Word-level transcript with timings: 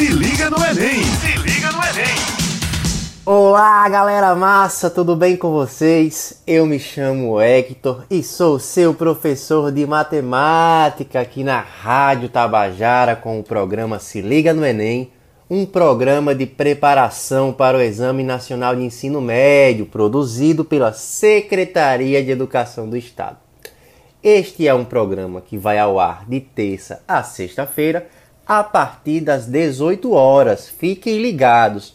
Se 0.00 0.08
liga 0.08 0.48
no 0.48 0.56
Enem! 0.56 1.02
Se 1.02 1.38
liga 1.40 1.70
no 1.72 1.78
Enem! 1.84 2.16
Olá, 3.26 3.86
galera 3.86 4.34
massa, 4.34 4.88
tudo 4.88 5.14
bem 5.14 5.36
com 5.36 5.50
vocês? 5.50 6.42
Eu 6.46 6.64
me 6.64 6.78
chamo 6.78 7.38
Hector 7.38 8.04
e 8.10 8.22
sou 8.22 8.58
seu 8.58 8.94
professor 8.94 9.70
de 9.70 9.86
matemática 9.86 11.20
aqui 11.20 11.44
na 11.44 11.60
Rádio 11.60 12.30
Tabajara 12.30 13.14
com 13.14 13.38
o 13.38 13.42
programa 13.42 13.98
Se 13.98 14.22
Liga 14.22 14.54
no 14.54 14.64
Enem, 14.64 15.12
um 15.50 15.66
programa 15.66 16.34
de 16.34 16.46
preparação 16.46 17.52
para 17.52 17.76
o 17.76 17.82
Exame 17.82 18.22
Nacional 18.22 18.74
de 18.74 18.82
Ensino 18.82 19.20
Médio, 19.20 19.84
produzido 19.84 20.64
pela 20.64 20.94
Secretaria 20.94 22.24
de 22.24 22.30
Educação 22.30 22.88
do 22.88 22.96
Estado. 22.96 23.36
Este 24.22 24.66
é 24.66 24.72
um 24.72 24.84
programa 24.84 25.42
que 25.42 25.58
vai 25.58 25.78
ao 25.78 26.00
ar 26.00 26.24
de 26.26 26.40
terça 26.40 27.02
a 27.06 27.22
sexta-feira, 27.22 28.08
a 28.50 28.64
partir 28.64 29.20
das 29.20 29.46
18 29.46 30.10
horas. 30.10 30.68
Fiquem 30.68 31.22
ligados. 31.22 31.94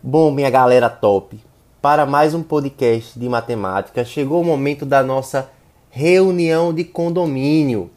Bom, 0.00 0.30
minha 0.30 0.48
galera 0.48 0.88
top, 0.88 1.40
para 1.80 2.06
mais 2.06 2.34
um 2.34 2.42
podcast 2.44 3.18
de 3.18 3.28
matemática, 3.28 4.04
chegou 4.04 4.42
o 4.42 4.44
momento 4.44 4.86
da 4.86 5.02
nossa 5.02 5.50
reunião 5.90 6.72
de 6.72 6.84
condomínio. 6.84 7.90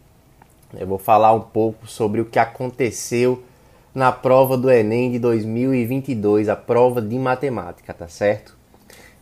Eu 0.76 0.88
vou 0.88 0.98
falar 0.98 1.34
um 1.34 1.42
pouco 1.42 1.86
sobre 1.86 2.20
o 2.20 2.26
que 2.26 2.40
aconteceu 2.40 3.44
na 3.94 4.12
prova 4.12 4.58
do 4.58 4.72
Enem 4.72 5.12
de 5.12 5.20
2022, 5.20 6.50
a 6.50 6.56
prova 6.56 7.00
de 7.00 7.20
matemática, 7.20 7.94
tá 7.94 8.08
certo? 8.08 8.58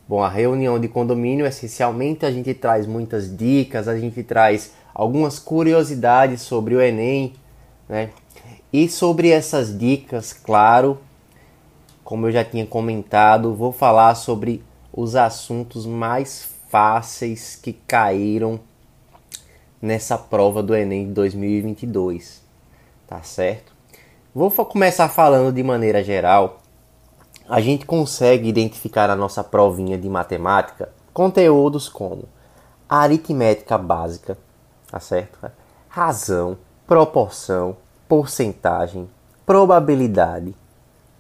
Bom, 0.08 0.24
a 0.24 0.30
reunião 0.30 0.80
de 0.80 0.88
condomínio, 0.88 1.46
essencialmente, 1.46 2.26
a 2.26 2.32
gente 2.32 2.54
traz 2.54 2.88
muitas 2.88 3.36
dicas, 3.36 3.90
a 3.90 4.00
gente 4.00 4.24
traz 4.24 4.72
algumas 4.94 5.38
curiosidades 5.38 6.40
sobre 6.44 6.76
o 6.76 6.82
Enem, 6.82 7.34
né? 7.90 8.10
E 8.74 8.90
sobre 8.90 9.30
essas 9.30 9.78
dicas, 9.78 10.34
claro, 10.34 11.00
como 12.04 12.28
eu 12.28 12.32
já 12.32 12.44
tinha 12.44 12.66
comentado, 12.66 13.54
vou 13.54 13.72
falar 13.72 14.16
sobre 14.16 14.64
os 14.92 15.16
assuntos 15.16 15.86
mais 15.86 16.50
fáceis 16.70 17.56
que 17.56 17.72
caíram 17.72 18.60
nessa 19.80 20.18
prova 20.18 20.64
do 20.64 20.76
Enem 20.76 21.08
de 21.08 21.14
2022, 21.14 22.42
tá 23.08 23.22
certo? 23.22 23.72
Vou 24.34 24.50
começar 24.50 25.08
falando 25.08 25.54
de 25.54 25.62
maneira 25.62 26.04
geral 26.04 26.64
a 27.48 27.60
gente 27.60 27.86
consegue 27.86 28.48
identificar 28.48 29.08
na 29.08 29.16
nossa 29.16 29.44
provinha 29.44 29.98
de 29.98 30.10
matemática 30.10 30.90
conteúdos 31.14 31.90
como 31.90 32.24
aritmética 32.88 33.78
básica, 33.78 34.38
tá 34.90 35.00
certo? 35.00 35.40
Razão, 35.90 36.58
proporção, 36.88 37.76
porcentagem, 38.14 39.10
probabilidade, 39.44 40.54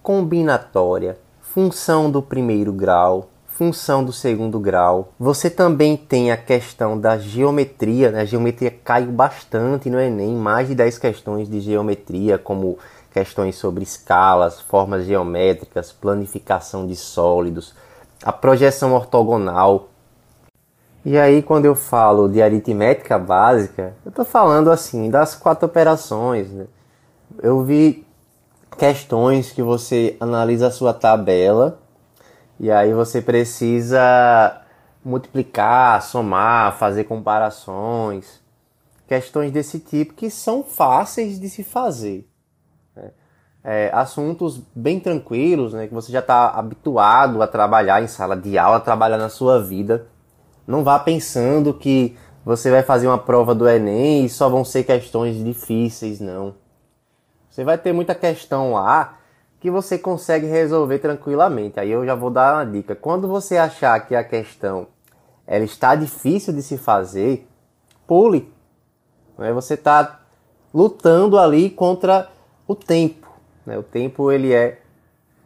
combinatória, 0.03 1.17
função 1.41 2.11
do 2.11 2.21
primeiro 2.21 2.71
grau, 2.71 3.29
função 3.47 4.05
do 4.05 4.13
segundo 4.13 4.59
grau. 4.59 5.11
Você 5.19 5.49
também 5.49 5.97
tem 5.97 6.31
a 6.31 6.37
questão 6.37 6.99
da 6.99 7.17
geometria, 7.17 8.11
né? 8.11 8.21
A 8.21 8.25
geometria 8.25 8.69
caiu 8.69 9.11
bastante 9.11 9.89
no 9.89 9.99
Enem, 9.99 10.35
mais 10.35 10.67
de 10.67 10.75
10 10.75 10.99
questões 10.99 11.49
de 11.49 11.61
geometria, 11.61 12.37
como 12.37 12.77
questões 13.11 13.55
sobre 13.55 13.81
escalas, 13.81 14.61
formas 14.61 15.03
geométricas, 15.03 15.91
planificação 15.91 16.85
de 16.85 16.95
sólidos, 16.95 17.73
a 18.23 18.31
projeção 18.31 18.93
ortogonal. 18.93 19.89
E 21.03 21.17
aí, 21.17 21.41
quando 21.41 21.65
eu 21.65 21.73
falo 21.73 22.29
de 22.29 22.39
aritmética 22.39 23.17
básica, 23.17 23.95
eu 24.05 24.09
estou 24.09 24.23
falando 24.23 24.69
assim 24.69 25.09
das 25.09 25.33
quatro 25.33 25.65
operações. 25.65 26.51
Né? 26.51 26.67
Eu 27.43 27.63
vi 27.63 28.07
questões 28.77 29.51
que 29.51 29.61
você 29.61 30.17
analisa 30.19 30.67
a 30.67 30.71
sua 30.71 30.93
tabela 30.93 31.79
e 32.59 32.71
aí 32.71 32.93
você 32.93 33.21
precisa 33.21 34.61
multiplicar, 35.05 36.01
somar, 36.01 36.75
fazer 36.77 37.03
comparações, 37.03 38.41
questões 39.07 39.51
desse 39.51 39.79
tipo 39.79 40.15
que 40.15 40.31
são 40.31 40.63
fáceis 40.63 41.39
de 41.39 41.49
se 41.49 41.63
fazer 41.63 42.27
é, 43.63 43.89
assuntos 43.93 44.61
bem 44.75 44.99
tranquilos, 44.99 45.73
né, 45.73 45.87
que 45.87 45.93
você 45.93 46.11
já 46.11 46.19
está 46.19 46.49
habituado 46.49 47.41
a 47.41 47.47
trabalhar 47.47 48.03
em 48.03 48.07
sala 48.07 48.35
de 48.35 48.57
aula, 48.57 48.79
trabalhar 48.79 49.17
na 49.17 49.29
sua 49.29 49.61
vida. 49.63 50.07
Não 50.67 50.83
vá 50.83 50.99
pensando 50.99 51.73
que 51.73 52.17
você 52.43 52.69
vai 52.69 52.83
fazer 52.83 53.07
uma 53.07 53.17
prova 53.17 53.55
do 53.55 53.67
Enem 53.67 54.25
e 54.25 54.29
só 54.29 54.49
vão 54.49 54.65
ser 54.65 54.83
questões 54.83 55.41
difíceis, 55.41 56.19
não. 56.19 56.55
Você 57.53 57.63
vai 57.63 57.77
ter 57.77 57.93
muita 57.93 58.15
questão 58.15 58.73
lá 58.73 59.19
que 59.59 59.69
você 59.69 59.95
consegue 59.95 60.47
resolver 60.47 60.97
tranquilamente. 60.97 61.79
Aí 61.79 61.91
eu 61.91 62.03
já 62.03 62.15
vou 62.15 62.31
dar 62.31 62.55
uma 62.55 62.65
dica. 62.65 62.95
Quando 62.95 63.27
você 63.27 63.57
achar 63.57 63.99
que 64.07 64.15
a 64.15 64.23
questão 64.23 64.87
ela 65.45 65.63
está 65.63 65.93
difícil 65.93 66.51
de 66.51 66.63
se 66.63 66.79
fazer, 66.79 67.47
pule. 68.07 68.51
Né? 69.37 69.53
Você 69.53 69.75
está 69.75 70.21
lutando 70.73 71.37
ali 71.37 71.69
contra 71.69 72.27
o 72.67 72.73
tempo. 72.73 73.31
Né? 73.67 73.77
O 73.77 73.83
tempo 73.83 74.31
ele 74.31 74.51
é 74.51 74.79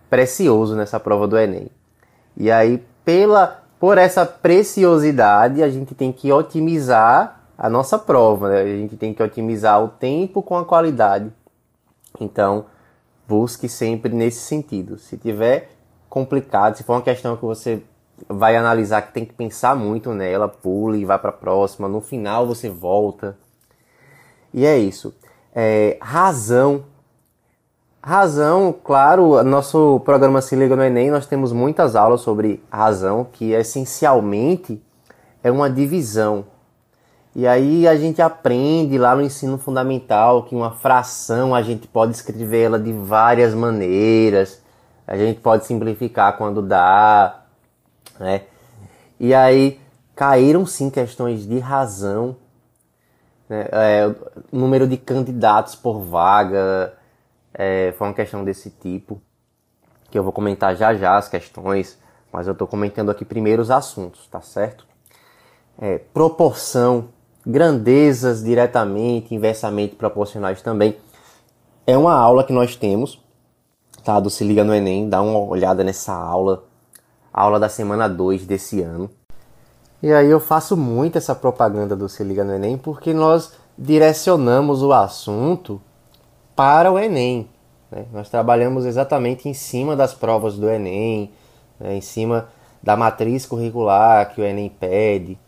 precioso 0.10 0.78
nessa 0.78 1.02
prova 1.02 1.28
do 1.28 1.38
Enem. 1.38 1.68
E 2.38 2.50
aí, 2.50 2.82
pela, 3.04 3.66
por 3.82 3.98
essa 3.98 4.26
preciosidade, 4.26 5.62
a 5.62 5.68
gente 5.68 5.94
tem 5.94 6.14
que 6.14 6.32
otimizar 6.32 7.42
a 7.58 7.70
nossa 7.70 8.00
prova. 8.00 8.48
Né? 8.48 8.62
A 8.62 8.78
gente 8.78 8.96
tem 8.96 9.14
que 9.14 9.22
otimizar 9.22 9.84
o 9.84 9.90
tempo 9.90 10.42
com 10.42 10.58
a 10.58 10.64
qualidade. 10.64 11.34
Então, 12.24 12.66
busque 13.28 13.68
sempre 13.68 14.14
nesse 14.14 14.40
sentido. 14.40 14.98
Se 14.98 15.18
tiver 15.18 15.70
complicado, 16.10 16.76
se 16.76 16.84
for 16.84 16.94
uma 16.94 17.02
questão 17.02 17.36
que 17.36 17.46
você 17.46 17.82
vai 18.28 18.56
analisar 18.56 19.02
que 19.02 19.14
tem 19.14 19.26
que 19.26 19.34
pensar 19.34 19.76
muito 19.76 20.14
nela, 20.14 20.48
pule 20.48 21.00
e 21.00 21.06
vá 21.06 21.18
para 21.18 21.30
a 21.30 21.34
próxima. 21.34 21.88
No 21.88 22.02
final 22.02 22.48
você 22.48 22.70
volta. 22.70 23.38
E 24.54 24.66
é 24.66 24.78
isso. 24.78 25.14
É, 25.54 25.98
razão 26.02 26.86
Razão, 28.08 28.74
claro, 28.86 29.44
nosso 29.44 30.00
programa 30.06 30.42
Se 30.42 30.56
Liga 30.56 30.78
no 30.78 30.82
Enem, 30.82 31.12
nós 31.12 31.26
temos 31.26 31.52
muitas 31.52 31.94
aulas 31.94 32.22
sobre 32.22 32.64
razão, 32.72 33.28
que 33.30 33.52
essencialmente 33.52 34.82
é 35.44 35.52
uma 35.52 35.70
divisão. 35.70 36.46
E 37.38 37.46
aí 37.46 37.88
a 37.88 37.96
gente 37.96 38.20
aprende 38.20 38.98
lá 38.98 39.16
no 39.16 39.22
ensino 39.22 39.60
fundamental 39.60 40.42
que 40.42 40.56
uma 40.56 40.72
fração 40.72 41.54
a 41.54 41.62
gente 41.62 41.88
pode 41.88 42.14
escrever 42.14 42.64
ela 42.64 42.80
de 42.80 42.92
várias 42.92 43.54
maneiras. 43.54 44.60
A 45.06 45.16
gente 45.16 45.40
pode 45.40 45.64
simplificar 45.68 46.36
quando 46.36 46.64
dá, 46.64 47.44
né? 48.20 48.46
E 49.20 49.36
aí 49.36 49.80
caíram 50.16 50.66
sim 50.66 50.90
questões 50.90 51.48
de 51.48 51.60
razão, 51.60 52.36
né? 53.48 53.68
é, 53.72 54.16
número 54.52 54.88
de 54.88 54.98
candidatos 54.98 55.76
por 55.76 56.00
vaga, 56.00 56.98
é, 57.54 57.94
foi 58.00 58.08
uma 58.08 58.16
questão 58.16 58.44
desse 58.44 58.72
tipo, 58.72 59.22
que 60.10 60.18
eu 60.18 60.24
vou 60.24 60.34
comentar 60.34 60.76
já 60.76 60.96
já 60.96 61.16
as 61.16 61.30
questões, 61.30 62.00
mas 62.34 62.48
eu 62.48 62.54
estou 62.54 62.68
comentando 62.68 63.12
aqui 63.12 63.24
primeiro 63.24 63.62
os 63.62 63.70
assuntos, 63.70 64.26
tá 64.26 64.42
certo? 64.42 64.88
É, 65.80 66.00
proporção, 66.00 67.10
grandezas 67.48 68.44
diretamente, 68.44 69.34
inversamente 69.34 69.96
proporcionais 69.96 70.62
também. 70.62 70.98
É 71.86 71.98
uma 71.98 72.14
aula 72.14 72.44
que 72.44 72.52
nós 72.52 72.76
temos, 72.76 73.24
tá? 74.04 74.20
Do 74.20 74.30
Se 74.30 74.44
Liga 74.44 74.66
no 74.66 74.76
Enem, 74.76 75.08
dá 75.08 75.22
uma 75.22 75.40
olhada 75.40 75.82
nessa 75.82 76.14
aula, 76.14 76.66
aula 77.32 77.58
da 77.58 77.70
semana 77.70 78.10
2 78.10 78.46
desse 78.46 78.82
ano. 78.82 79.10
E 80.04 80.12
aí 80.12 80.30
eu 80.30 80.42
faço 80.42 80.76
muito 80.76 81.18
essa 81.18 81.34
propaganda 81.34 81.96
do 81.96 82.10
Se 82.10 82.22
Liga 82.22 82.44
no 82.44 82.54
Enem 82.54 82.78
porque 82.78 83.14
nós 83.14 83.54
direcionamos 83.78 84.84
o 84.84 84.92
assunto 84.92 85.82
para 86.54 86.92
o 86.92 87.00
Enem. 87.00 87.48
Né? 87.90 88.06
Nós 88.12 88.30
trabalhamos 88.30 88.86
exatamente 88.86 89.48
em 89.48 89.54
cima 89.54 89.96
das 89.96 90.14
provas 90.14 90.58
do 90.58 90.70
Enem, 90.70 91.32
né? 91.80 91.96
em 91.96 92.02
cima 92.02 92.50
da 92.84 92.98
matriz 92.98 93.46
curricular 93.46 94.34
que 94.34 94.42
o 94.42 94.44
Enem 94.44 94.70
pede. 94.70 95.40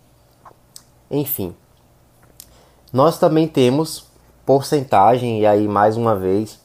Enfim, 1.12 1.53
nós 2.91 3.19
também 3.19 3.47
temos 3.47 4.06
porcentagem, 4.45 5.41
e 5.41 5.45
aí 5.45 5.68
mais 5.68 5.95
uma 5.95 6.15
vez 6.15 6.59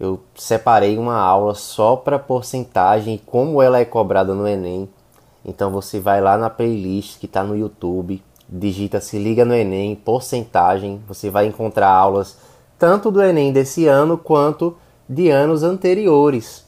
eu 0.00 0.20
separei 0.34 0.96
uma 0.98 1.16
aula 1.16 1.54
só 1.54 1.94
para 1.94 2.18
porcentagem 2.18 3.14
e 3.14 3.18
como 3.18 3.60
ela 3.62 3.78
é 3.78 3.84
cobrada 3.84 4.34
no 4.34 4.48
Enem. 4.48 4.88
Então 5.44 5.70
você 5.70 6.00
vai 6.00 6.20
lá 6.20 6.36
na 6.36 6.50
playlist 6.50 7.18
que 7.18 7.26
está 7.26 7.44
no 7.44 7.56
YouTube, 7.56 8.22
digita 8.48 9.00
se 9.00 9.18
liga 9.18 9.44
no 9.44 9.54
Enem, 9.54 9.94
porcentagem, 9.94 11.00
você 11.06 11.30
vai 11.30 11.46
encontrar 11.46 11.90
aulas 11.90 12.36
tanto 12.78 13.10
do 13.10 13.22
Enem 13.22 13.52
desse 13.52 13.86
ano 13.86 14.16
quanto 14.18 14.76
de 15.08 15.28
anos 15.28 15.62
anteriores. 15.62 16.64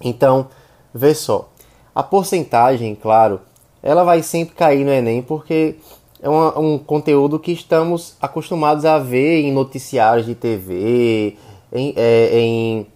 Então, 0.00 0.48
vê 0.92 1.14
só, 1.14 1.48
a 1.94 2.02
porcentagem, 2.02 2.94
claro, 2.94 3.40
ela 3.82 4.04
vai 4.04 4.22
sempre 4.22 4.54
cair 4.54 4.84
no 4.84 4.92
Enem 4.92 5.22
porque 5.22 5.76
é 6.24 6.58
um, 6.58 6.78
conteúdo 6.78 7.38
que 7.38 7.52
estamos 7.52 8.16
acostumados 8.18 8.86
a 8.86 8.98
ver 8.98 9.42
em 9.42 9.52
noticiários 9.52 10.24
de 10.24 10.34
TV, 10.34 11.36
em, 11.70 11.92
é, 11.94 12.40
em 12.40 12.86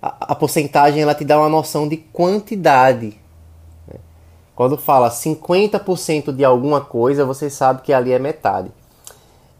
a, 0.00 0.32
a 0.32 0.34
porcentagem 0.34 1.02
ela 1.02 1.14
te 1.14 1.26
dá 1.26 1.38
uma 1.38 1.50
noção 1.50 1.86
de 1.86 1.98
quantidade. 1.98 3.20
Né? 3.86 4.00
Quando 4.54 4.78
fala 4.78 5.10
50% 5.10 6.34
de 6.34 6.42
alguma 6.42 6.80
coisa, 6.80 7.26
você 7.26 7.50
sabe 7.50 7.82
que 7.82 7.92
ali 7.92 8.12
é 8.12 8.18
metade. 8.18 8.70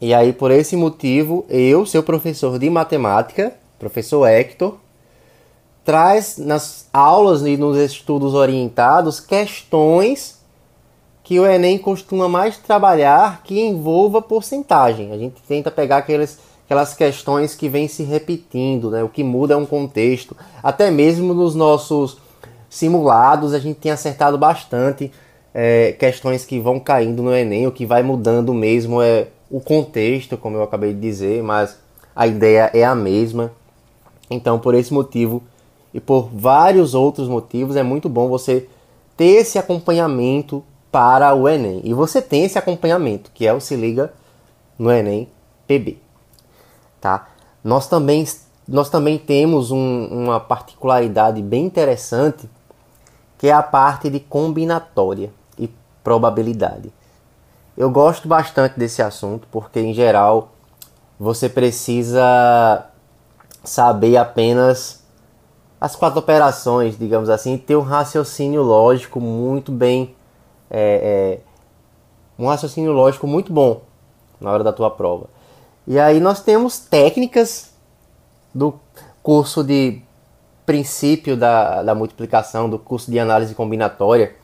E 0.00 0.14
aí, 0.14 0.32
por 0.32 0.50
esse 0.50 0.74
motivo, 0.74 1.44
eu, 1.50 1.84
seu 1.84 2.02
professor 2.02 2.58
de 2.58 2.70
matemática, 2.70 3.52
professor 3.78 4.26
Hector, 4.26 4.76
traz 5.86 6.36
nas 6.36 6.88
aulas 6.92 7.42
e 7.42 7.56
nos 7.56 7.78
estudos 7.78 8.34
orientados 8.34 9.20
questões 9.20 10.36
que 11.22 11.38
o 11.38 11.46
Enem 11.46 11.78
costuma 11.78 12.28
mais 12.28 12.58
trabalhar 12.58 13.42
que 13.44 13.60
envolva 13.60 14.20
porcentagem. 14.20 15.12
A 15.12 15.16
gente 15.16 15.40
tenta 15.46 15.70
pegar 15.70 15.98
aqueles, 15.98 16.40
aquelas 16.64 16.92
questões 16.92 17.54
que 17.54 17.68
vêm 17.68 17.86
se 17.86 18.02
repetindo, 18.02 18.90
né? 18.90 19.04
o 19.04 19.08
que 19.08 19.22
muda 19.22 19.54
é 19.54 19.56
um 19.56 19.64
contexto. 19.64 20.36
Até 20.60 20.90
mesmo 20.90 21.32
nos 21.32 21.54
nossos 21.54 22.18
simulados 22.68 23.54
a 23.54 23.58
gente 23.60 23.78
tem 23.78 23.92
acertado 23.92 24.36
bastante 24.36 25.12
é, 25.54 25.92
questões 25.92 26.44
que 26.44 26.58
vão 26.58 26.80
caindo 26.80 27.22
no 27.22 27.34
Enem, 27.34 27.66
o 27.66 27.72
que 27.72 27.86
vai 27.86 28.02
mudando 28.02 28.52
mesmo 28.52 29.00
é 29.00 29.28
o 29.48 29.60
contexto, 29.60 30.36
como 30.36 30.56
eu 30.56 30.64
acabei 30.64 30.92
de 30.92 31.00
dizer, 31.00 31.44
mas 31.44 31.78
a 32.14 32.26
ideia 32.26 32.70
é 32.74 32.84
a 32.84 32.94
mesma. 32.94 33.52
Então, 34.28 34.58
por 34.58 34.74
esse 34.74 34.92
motivo, 34.92 35.42
e 35.96 36.00
por 36.00 36.28
vários 36.30 36.94
outros 36.94 37.26
motivos 37.26 37.74
é 37.74 37.82
muito 37.82 38.06
bom 38.06 38.28
você 38.28 38.68
ter 39.16 39.36
esse 39.36 39.58
acompanhamento 39.58 40.62
para 40.92 41.34
o 41.34 41.48
Enem. 41.48 41.80
E 41.84 41.94
você 41.94 42.20
tem 42.20 42.44
esse 42.44 42.58
acompanhamento, 42.58 43.30
que 43.32 43.46
é 43.46 43.54
o 43.54 43.62
Se 43.62 43.74
Liga 43.74 44.12
no 44.78 44.92
Enem 44.92 45.26
PB. 45.66 45.96
Tá? 47.00 47.28
Nós, 47.64 47.88
também, 47.88 48.26
nós 48.68 48.90
também 48.90 49.16
temos 49.16 49.70
um, 49.70 50.04
uma 50.08 50.38
particularidade 50.38 51.40
bem 51.40 51.64
interessante, 51.64 52.46
que 53.38 53.48
é 53.48 53.52
a 53.52 53.62
parte 53.62 54.10
de 54.10 54.20
combinatória 54.20 55.32
e 55.58 55.66
probabilidade. 56.04 56.92
Eu 57.74 57.90
gosto 57.90 58.28
bastante 58.28 58.78
desse 58.78 59.00
assunto, 59.00 59.48
porque 59.50 59.80
em 59.80 59.94
geral 59.94 60.52
você 61.18 61.48
precisa 61.48 62.84
saber 63.64 64.18
apenas 64.18 65.05
as 65.80 65.94
quatro 65.94 66.18
operações, 66.18 66.98
digamos 66.98 67.28
assim, 67.28 67.58
ter 67.58 67.76
um 67.76 67.82
raciocínio 67.82 68.62
lógico 68.62 69.20
muito 69.20 69.70
bem. 69.70 70.14
É, 70.70 71.38
é, 71.38 72.42
um 72.42 72.46
raciocínio 72.46 72.92
lógico 72.92 73.26
muito 73.26 73.52
bom 73.52 73.82
na 74.40 74.50
hora 74.50 74.64
da 74.64 74.72
tua 74.72 74.90
prova. 74.90 75.26
E 75.86 75.98
aí 75.98 76.18
nós 76.18 76.40
temos 76.40 76.78
técnicas 76.78 77.70
do 78.54 78.74
curso 79.22 79.62
de 79.62 80.02
princípio 80.64 81.36
da, 81.36 81.82
da 81.82 81.94
multiplicação, 81.94 82.68
do 82.68 82.78
curso 82.78 83.10
de 83.10 83.18
análise 83.18 83.54
combinatória. 83.54 84.34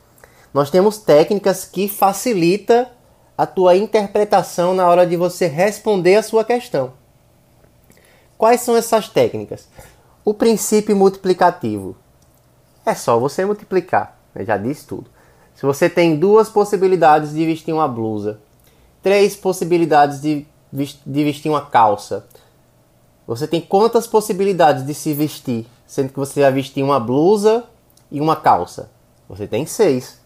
Nós 0.53 0.69
temos 0.69 0.97
técnicas 0.97 1.65
que 1.65 1.87
facilita 1.87 2.89
a 3.37 3.45
tua 3.45 3.75
interpretação 3.75 4.73
na 4.73 4.87
hora 4.87 5.05
de 5.05 5.17
você 5.17 5.47
responder 5.47 6.15
a 6.15 6.23
sua 6.23 6.45
questão. 6.45 6.93
Quais 8.37 8.61
são 8.61 8.75
essas 8.75 9.09
técnicas? 9.09 9.67
O 10.25 10.33
princípio 10.33 10.95
multiplicativo. 10.95 11.97
É 12.85 12.95
só 12.95 13.19
você 13.19 13.45
multiplicar. 13.45 14.17
Eu 14.33 14.45
já 14.45 14.55
disse 14.57 14.87
tudo. 14.87 15.09
Se 15.53 15.65
você 15.65 15.89
tem 15.89 16.15
duas 16.15 16.49
possibilidades 16.49 17.33
de 17.33 17.45
vestir 17.45 17.73
uma 17.73 17.87
blusa, 17.87 18.39
três 19.01 19.35
possibilidades 19.35 20.21
de, 20.21 20.47
de 20.71 21.23
vestir 21.23 21.49
uma 21.49 21.65
calça, 21.65 22.25
você 23.27 23.47
tem 23.47 23.59
quantas 23.59 24.07
possibilidades 24.07 24.85
de 24.85 24.93
se 24.93 25.13
vestir, 25.13 25.67
sendo 25.85 26.09
que 26.09 26.19
você 26.19 26.41
vai 26.41 26.51
vestir 26.53 26.83
uma 26.83 26.99
blusa 26.99 27.65
e 28.09 28.21
uma 28.21 28.35
calça? 28.35 28.89
Você 29.27 29.45
tem 29.45 29.65
seis, 29.65 30.19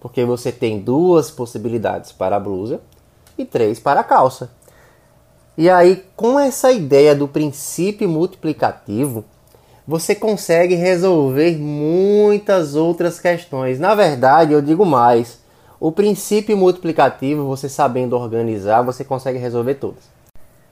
porque 0.00 0.24
você 0.24 0.50
tem 0.50 0.80
duas 0.80 1.30
possibilidades 1.30 2.10
para 2.10 2.36
a 2.36 2.40
blusa 2.40 2.80
e 3.38 3.44
três 3.44 3.78
para 3.78 4.00
a 4.00 4.04
calça. 4.04 4.50
E 5.56 5.70
aí, 5.70 6.04
com 6.16 6.38
essa 6.38 6.72
ideia 6.72 7.14
do 7.14 7.28
princípio 7.28 8.08
multiplicativo, 8.08 9.24
você 9.86 10.14
consegue 10.14 10.74
resolver 10.74 11.58
muitas 11.58 12.74
outras 12.74 13.20
questões. 13.20 13.78
Na 13.78 13.94
verdade, 13.94 14.52
eu 14.52 14.62
digo 14.62 14.84
mais: 14.86 15.40
o 15.78 15.92
princípio 15.92 16.56
multiplicativo, 16.56 17.46
você 17.46 17.68
sabendo 17.68 18.16
organizar, 18.16 18.82
você 18.82 19.04
consegue 19.04 19.38
resolver 19.38 19.74
todas. 19.74 20.04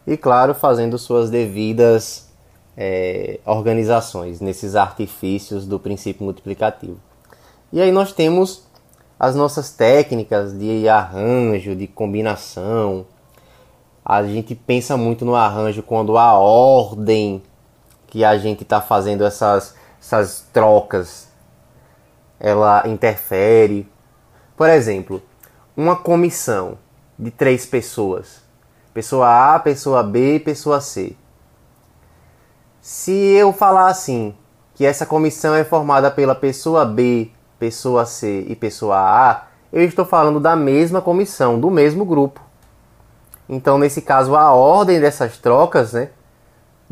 E 0.07 0.17
claro, 0.17 0.55
fazendo 0.55 0.99
suas 0.99 1.31
devidas 1.31 2.29
é, 2.77 3.39
organizações 3.45 4.41
nesses 4.41 4.75
artifícios 4.75 5.67
do 5.67 5.79
princípio 5.79 6.25
multiplicativo. 6.25 6.99
E 7.73 7.81
aí 7.81 7.93
nós 7.93 8.13
temos 8.13 8.65
as 9.21 9.37
nossas 9.37 9.71
técnicas 9.71 10.59
de 10.59 10.89
arranjo, 10.89 11.77
de 11.77 11.87
combinação. 11.87 13.07
A 14.05 14.25
gente 14.25 14.55
pensa 14.55 14.97
muito 14.97 15.25
no 15.25 15.37
arranjo 15.37 15.83
quando 15.83 16.19
a 16.19 16.33
ordem 16.35 17.41
que 18.13 18.27
a 18.27 18.37
gente 18.37 18.63
está 18.63 18.79
fazendo 18.79 19.25
essas, 19.25 19.75
essas 19.99 20.47
trocas, 20.53 21.29
ela 22.39 22.87
interfere. 22.87 23.91
Por 24.55 24.69
exemplo, 24.69 25.23
uma 25.75 25.97
comissão 25.97 26.77
de 27.19 27.31
três 27.31 27.65
pessoas, 27.65 28.43
pessoa 28.93 29.55
A, 29.55 29.59
pessoa 29.59 30.03
B 30.03 30.35
e 30.35 30.41
pessoa 30.41 30.79
C. 30.79 31.17
Se 32.83 33.13
eu 33.13 33.51
falar 33.51 33.87
assim, 33.87 34.37
que 34.75 34.85
essa 34.85 35.07
comissão 35.07 35.55
é 35.55 35.65
formada 35.65 36.11
pela 36.11 36.35
pessoa 36.35 36.85
B, 36.85 37.31
pessoa 37.59 38.05
C 38.05 38.45
e 38.47 38.55
pessoa 38.55 38.99
A, 38.99 39.47
eu 39.73 39.83
estou 39.83 40.05
falando 40.05 40.39
da 40.39 40.55
mesma 40.55 41.01
comissão, 41.01 41.59
do 41.59 41.71
mesmo 41.71 42.05
grupo. 42.05 42.43
Então, 43.49 43.79
nesse 43.79 44.03
caso, 44.03 44.37
a 44.37 44.53
ordem 44.53 45.01
dessas 45.01 45.39
trocas, 45.39 45.95
né, 45.95 46.11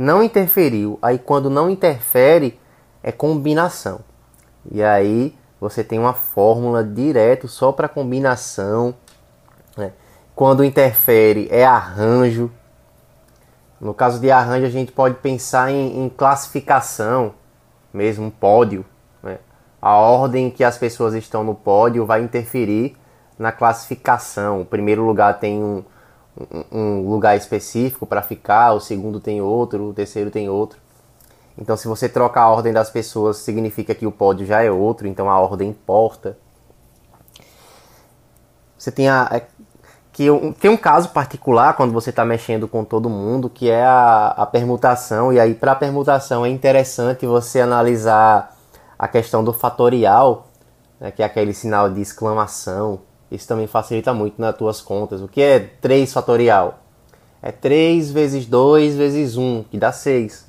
não 0.00 0.22
interferiu. 0.22 0.98
Aí 1.02 1.18
quando 1.18 1.50
não 1.50 1.68
interfere 1.68 2.58
é 3.02 3.12
combinação. 3.12 4.00
E 4.70 4.82
aí 4.82 5.36
você 5.60 5.84
tem 5.84 5.98
uma 5.98 6.14
fórmula 6.14 6.82
direto 6.82 7.46
só 7.46 7.70
para 7.70 7.86
combinação. 7.86 8.94
Né? 9.76 9.92
Quando 10.34 10.64
interfere 10.64 11.48
é 11.50 11.66
arranjo. 11.66 12.50
No 13.78 13.92
caso 13.92 14.18
de 14.18 14.30
arranjo, 14.30 14.64
a 14.64 14.70
gente 14.70 14.90
pode 14.90 15.16
pensar 15.16 15.70
em, 15.70 16.04
em 16.04 16.08
classificação, 16.08 17.34
mesmo 17.92 18.24
um 18.26 18.30
pódio. 18.30 18.86
Né? 19.22 19.38
A 19.82 19.96
ordem 19.96 20.50
que 20.50 20.64
as 20.64 20.78
pessoas 20.78 21.12
estão 21.12 21.44
no 21.44 21.54
pódio 21.54 22.06
vai 22.06 22.22
interferir 22.22 22.96
na 23.38 23.52
classificação. 23.52 24.62
O 24.62 24.64
primeiro 24.64 25.04
lugar 25.04 25.38
tem 25.38 25.62
um, 25.62 25.84
um, 26.72 26.78
um 26.78 27.10
lugar 27.10 27.36
específico 27.36 28.06
para 28.06 28.22
ficar, 28.22 28.72
o 28.72 28.80
segundo 28.80 29.20
tem 29.20 29.40
outro, 29.40 29.90
o 29.90 29.92
terceiro 29.92 30.30
tem 30.30 30.48
outro. 30.48 30.78
Então, 31.58 31.76
se 31.76 31.86
você 31.86 32.08
troca 32.08 32.40
a 32.40 32.48
ordem 32.48 32.72
das 32.72 32.88
pessoas, 32.88 33.38
significa 33.38 33.94
que 33.94 34.06
o 34.06 34.12
pódio 34.12 34.46
já 34.46 34.62
é 34.62 34.70
outro, 34.70 35.06
então 35.06 35.28
a 35.28 35.38
ordem 35.38 35.68
importa. 35.68 36.36
Você 38.78 38.90
tem 38.90 39.08
a. 39.08 39.28
É, 39.30 39.42
que 40.12 40.26
tem 40.58 40.70
um 40.70 40.76
caso 40.76 41.10
particular 41.10 41.74
quando 41.74 41.92
você 41.92 42.10
está 42.10 42.24
mexendo 42.24 42.66
com 42.66 42.84
todo 42.84 43.08
mundo, 43.08 43.48
que 43.48 43.70
é 43.70 43.84
a, 43.84 44.28
a 44.28 44.46
permutação, 44.46 45.32
e 45.32 45.38
aí 45.38 45.54
para 45.54 45.72
a 45.72 45.76
permutação 45.76 46.44
é 46.44 46.48
interessante 46.48 47.26
você 47.26 47.60
analisar 47.60 48.56
a 48.98 49.06
questão 49.06 49.44
do 49.44 49.52
fatorial, 49.52 50.48
né, 50.98 51.10
que 51.10 51.22
é 51.22 51.26
aquele 51.26 51.54
sinal 51.54 51.90
de 51.90 52.00
exclamação. 52.00 53.00
Isso 53.30 53.46
também 53.46 53.66
facilita 53.66 54.12
muito 54.12 54.40
nas 54.40 54.56
tuas 54.56 54.80
contas. 54.80 55.22
O 55.22 55.28
que 55.28 55.40
é 55.40 55.58
3 55.58 56.12
fatorial? 56.12 56.80
É 57.40 57.52
3 57.52 58.10
vezes 58.10 58.46
2 58.46 58.96
vezes 58.96 59.36
1, 59.36 59.64
que 59.70 59.78
dá 59.78 59.92
6. 59.92 60.46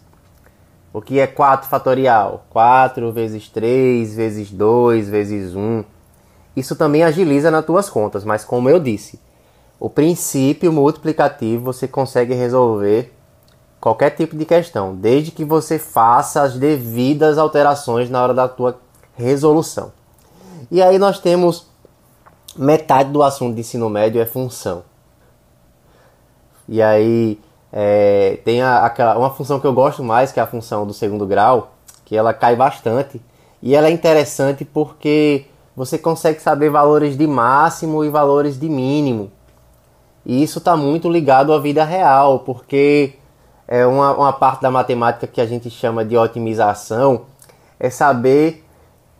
O 0.94 1.02
que 1.02 1.20
é 1.20 1.28
4 1.28 1.70
fatorial? 1.70 2.46
4 2.50 3.12
vezes 3.12 3.48
3 3.48 4.16
vezes 4.16 4.52
2 4.52 5.08
vezes 5.08 5.56
1. 5.56 5.84
Isso 6.56 6.76
também 6.76 7.04
agiliza 7.04 7.50
nas 7.50 7.66
tuas 7.66 7.90
contas, 7.90 8.26
mas 8.26 8.44
como 8.44 8.70
eu 8.70 8.78
disse, 8.78 9.20
o 9.80 9.90
princípio 9.90 10.72
multiplicativo 10.72 11.64
você 11.64 11.88
consegue 11.88 12.34
resolver 12.34 13.14
qualquer 13.80 14.12
tipo 14.12 14.36
de 14.36 14.44
questão, 14.44 14.94
desde 14.94 15.32
que 15.32 15.46
você 15.46 15.80
faça 15.80 16.42
as 16.42 16.56
devidas 16.56 17.38
alterações 17.38 18.10
na 18.10 18.22
hora 18.22 18.34
da 18.34 18.48
tua 18.48 18.78
resolução. 19.16 19.94
E 20.70 20.82
aí 20.82 21.00
nós 21.00 21.20
temos 21.20 21.71
metade 22.55 23.12
do 23.12 23.24
assunto 23.24 23.55
de 23.55 23.62
ensino 23.62 23.89
médio 23.89 24.22
é 24.22 24.25
função. 24.25 24.84
E 26.67 26.81
aí 26.81 27.39
é, 27.72 28.39
tem 28.43 28.62
a, 28.62 28.86
aquela, 28.86 29.17
uma 29.17 29.29
função 29.29 29.60
que 29.60 29.67
eu 29.67 29.74
gosto 29.74 30.03
mais, 30.03 30.31
que 30.31 30.39
é 30.39 30.43
a 30.43 30.48
função 30.48 30.86
do 30.86 30.93
segundo 30.93 31.25
grau, 31.25 31.74
que 32.05 32.15
ela 32.15 32.34
cai 32.34 32.55
bastante. 32.55 33.22
E 33.62 33.75
ela 33.75 33.88
é 33.88 33.91
interessante 33.91 34.65
porque 34.65 35.46
você 35.75 35.98
consegue 35.98 36.41
saber 36.41 36.70
valores 36.70 37.17
de 37.17 37.27
máximo 37.27 38.03
e 38.03 38.10
valores 38.10 38.60
de 38.60 38.67
mínimo. 38.67 39.31
E 40.25 40.43
isso 40.43 40.60
está 40.60 40.75
muito 40.75 41.10
ligado 41.10 41.53
à 41.53 41.60
vida 41.60 41.84
real, 41.84 42.39
porque 42.39 43.13
é 43.67 43.86
uma, 43.86 44.13
uma 44.13 44.34
parte 44.34 44.62
da 44.62 44.70
matemática 44.70 45.25
que 45.25 45.41
a 45.41 45.46
gente 45.46 45.70
chama 45.70 46.03
de 46.05 46.17
otimização 46.17 47.25
é 47.79 47.89
saber, 47.89 48.63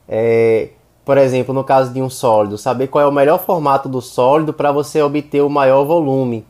é, 0.08 0.70
por 1.04 1.18
exemplo, 1.18 1.54
no 1.54 1.64
caso 1.64 1.92
de 1.94 2.02
um 2.02 2.10
sólido, 2.10 2.58
saber 2.58 2.88
qual 2.88 3.04
é 3.04 3.08
o 3.08 3.12
melhor 3.12 3.40
formato 3.40 3.90
do 3.90 4.02
sólido 4.02 4.54
para 4.54 4.72
você 4.72 5.02
obter 5.02 5.42
o 5.42 5.50
maior 5.50 5.84
volume. 5.84 6.46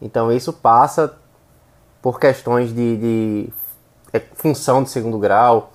Então 0.00 0.30
isso 0.30 0.52
passa 0.52 1.14
por 2.00 2.18
questões 2.18 2.74
de, 2.74 2.96
de 2.96 3.48
é, 4.12 4.20
função 4.34 4.82
de 4.82 4.90
segundo 4.90 5.18
grau. 5.18 5.72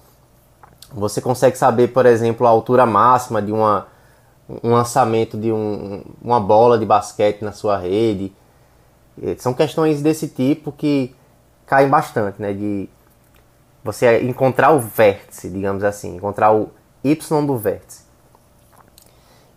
Você 0.93 1.19
consegue 1.19 1.57
saber, 1.57 1.89
por 1.89 2.05
exemplo, 2.05 2.47
a 2.47 2.49
altura 2.49 2.85
máxima 2.85 3.41
de 3.41 3.51
uma, 3.51 3.87
um 4.63 4.71
lançamento 4.71 5.37
de 5.37 5.51
um, 5.51 6.01
uma 6.21 6.39
bola 6.39 6.77
de 6.77 6.85
basquete 6.85 7.41
na 7.41 7.51
sua 7.51 7.77
rede. 7.77 8.33
São 9.37 9.53
questões 9.53 10.01
desse 10.01 10.27
tipo 10.29 10.71
que 10.71 11.13
caem 11.65 11.89
bastante, 11.89 12.41
né? 12.41 12.53
De 12.53 12.89
você 13.83 14.21
encontrar 14.21 14.71
o 14.71 14.79
vértice, 14.79 15.49
digamos 15.49 15.83
assim, 15.83 16.15
encontrar 16.15 16.53
o 16.53 16.69
y 17.03 17.15
do 17.45 17.57
vértice. 17.57 18.05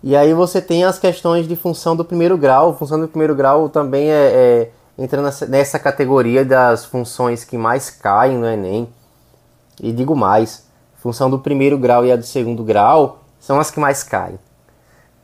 E 0.02 0.16
aí 0.16 0.32
você 0.32 0.62
tem 0.62 0.85
as 0.85 0.99
questões 0.99 1.47
de 1.47 1.54
função 1.56 1.94
do 1.94 2.04
primeiro 2.04 2.38
grau. 2.38 2.75
Função 2.76 2.99
do 2.99 3.09
primeiro 3.09 3.35
grau 3.35 3.68
também 3.68 4.11
é, 4.11 4.14
é 4.14 4.70
entra 4.99 5.20
nessa, 5.23 5.47
nessa 5.47 5.78
categoria 5.78 6.44
das 6.44 6.85
funções 6.85 7.44
que 7.44 7.59
mais 7.59 7.90
caem 7.90 8.38
no 8.38 8.47
Enem. 8.47 8.88
E 9.82 9.92
digo 9.92 10.14
mais, 10.14 10.66
função 10.97 11.30
do 11.30 11.38
primeiro 11.38 11.78
grau 11.78 12.04
e 12.04 12.12
a 12.12 12.16
do 12.16 12.23
segundo 12.23 12.62
grau 12.62 13.20
são 13.38 13.59
as 13.59 13.70
que 13.70 13.80
mais 13.80 14.02
caem. 14.02 14.38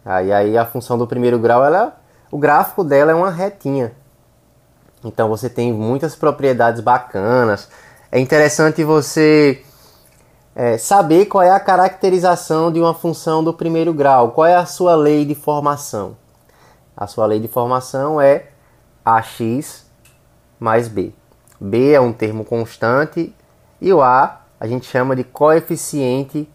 Aí, 0.04 0.32
aí 0.32 0.56
a 0.56 0.64
função 0.64 0.96
do 0.96 1.06
primeiro 1.06 1.38
grau, 1.38 1.64
ela, 1.64 1.96
o 2.30 2.38
gráfico 2.38 2.84
dela 2.84 3.12
é 3.12 3.14
uma 3.14 3.30
retinha. 3.30 3.92
Então 5.04 5.28
você 5.28 5.48
tem 5.48 5.72
muitas 5.72 6.14
propriedades 6.14 6.80
bacanas. 6.80 7.68
É 8.10 8.18
interessante 8.18 8.82
você 8.82 9.62
é, 10.58 10.78
saber 10.78 11.26
qual 11.26 11.44
é 11.44 11.50
a 11.50 11.60
caracterização 11.60 12.72
de 12.72 12.80
uma 12.80 12.94
função 12.94 13.44
do 13.44 13.52
primeiro 13.52 13.92
grau, 13.92 14.30
qual 14.30 14.46
é 14.46 14.56
a 14.56 14.64
sua 14.64 14.96
lei 14.96 15.26
de 15.26 15.34
formação. 15.34 16.16
A 16.96 17.06
sua 17.06 17.26
lei 17.26 17.38
de 17.38 17.46
formação 17.46 18.18
é 18.18 18.46
ax 19.04 19.84
mais 20.58 20.88
b. 20.88 21.12
b 21.60 21.92
é 21.92 22.00
um 22.00 22.10
termo 22.10 22.42
constante 22.42 23.34
e 23.82 23.92
o 23.92 24.00
a 24.00 24.40
a 24.58 24.66
gente 24.66 24.86
chama 24.86 25.14
de 25.14 25.22
coeficiente 25.22 26.48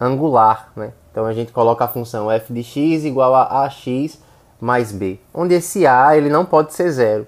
angular. 0.00 0.70
Né? 0.76 0.92
Então 1.10 1.26
a 1.26 1.32
gente 1.32 1.50
coloca 1.50 1.84
a 1.84 1.88
função 1.88 2.30
f 2.30 2.52
de 2.52 2.62
x 2.62 3.04
igual 3.04 3.34
a 3.34 3.64
ax 3.64 4.20
mais 4.60 4.92
b, 4.92 5.18
onde 5.34 5.54
esse 5.54 5.84
a 5.84 6.16
ele 6.16 6.28
não 6.28 6.44
pode 6.44 6.72
ser 6.74 6.92
zero. 6.92 7.26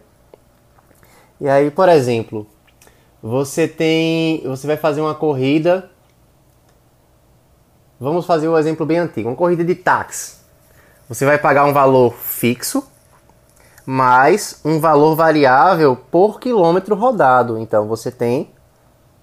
E 1.41 1.49
aí, 1.49 1.73
por 1.73 1.89
exemplo, 1.89 2.47
você 3.21 3.67
tem, 3.67 4.43
você 4.45 4.69
vai 4.69 4.77
fazer 4.77 5.01
uma 5.01 5.15
corrida. 5.15 5.91
Vamos 8.03 8.25
fazer 8.25 8.49
um 8.49 8.57
exemplo 8.57 8.87
bem 8.87 8.97
antigo, 8.97 9.29
uma 9.29 9.37
corrida 9.37 9.63
de 9.63 9.75
táxi. 9.75 10.37
Você 11.07 11.27
vai 11.27 11.37
pagar 11.37 11.67
um 11.67 11.73
valor 11.75 12.15
fixo 12.15 12.83
mais 13.85 14.59
um 14.65 14.81
valor 14.81 15.15
variável 15.15 15.95
por 15.95 16.41
quilômetro 16.41 16.95
rodado. 16.95 17.59
Então 17.59 17.87
você 17.87 18.11
tem 18.11 18.53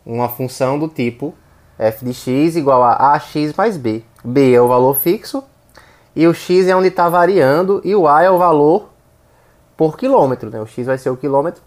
uma 0.06 0.30
função 0.30 0.78
do 0.78 0.88
tipo 0.88 1.34
f 1.80 2.06
de 2.06 2.14
x 2.14 2.56
igual 2.56 2.84
a 2.84 3.16
ax 3.16 3.56
mais 3.58 3.78
b. 3.78 4.04
b 4.24 4.54
é 4.54 4.62
o 4.62 4.68
valor 4.68 4.94
fixo 4.94 5.44
e 6.16 6.28
o 6.28 6.34
x 6.36 6.68
é 6.68 6.76
onde 6.76 6.90
está 6.90 7.10
variando 7.10 7.82
e 7.84 7.96
o 7.96 8.08
a 8.08 8.22
é 8.22 8.30
o 8.30 8.38
valor 8.38 8.92
por 9.76 9.98
quilômetro. 9.98 10.52
Né? 10.52 10.62
O 10.62 10.68
x 10.68 10.86
vai 10.86 11.00
ser 11.00 11.10
o 11.10 11.18
quilômetro. 11.18 11.64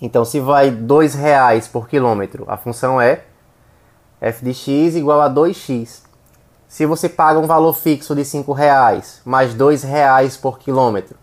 Então 0.00 0.24
se 0.24 0.38
vai 0.38 0.68
R$ 0.68 1.08
reais 1.16 1.66
por 1.66 1.88
quilômetro, 1.88 2.44
a 2.46 2.56
função 2.56 3.00
é 3.00 3.24
f 4.20 4.44
de 4.44 4.52
x 4.52 4.96
igual 4.96 5.20
a 5.20 5.30
2x. 5.30 6.02
Se 6.66 6.84
você 6.84 7.08
paga 7.08 7.38
um 7.38 7.46
valor 7.46 7.72
fixo 7.72 8.14
de 8.14 8.22
R$ 8.22 8.44
reais 8.54 9.22
mais 9.24 9.54
R$ 9.54 9.76
reais 9.86 10.36
por 10.36 10.58
quilômetro, 10.58 11.16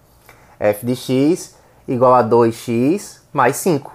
f 0.60 0.86
de 0.86 0.96
x 0.96 1.56
igual 1.88 2.16
a 2.16 2.24
2x 2.24 3.22
mais 3.32 3.58
5. 3.58 3.92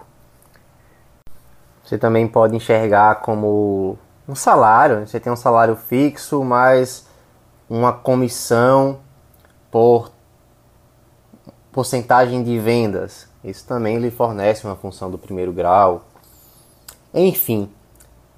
Você 1.83 1.99
também 1.99 2.28
pode 2.28 2.54
enxergar 2.54 3.16
como 3.16 3.99
um 4.28 4.35
salário. 4.35 5.07
Você 5.07 5.19
tem 5.19 5.33
um 5.33 5.37
salário 5.37 5.75
fixo 5.75 6.45
mais 6.45 7.04
uma 7.69 7.92
comissão 7.92 9.00
por 9.71 10.12
porcentagem 11.73 12.42
de 12.42 12.59
vendas. 12.59 13.28
Isso 13.42 13.66
também 13.66 13.99
lhe 13.99 14.11
fornece 14.11 14.64
uma 14.66 14.76
função 14.76 15.11
do 15.11 15.19
primeiro 15.19 15.52
grau. 15.52 16.04
Enfim. 17.12 17.69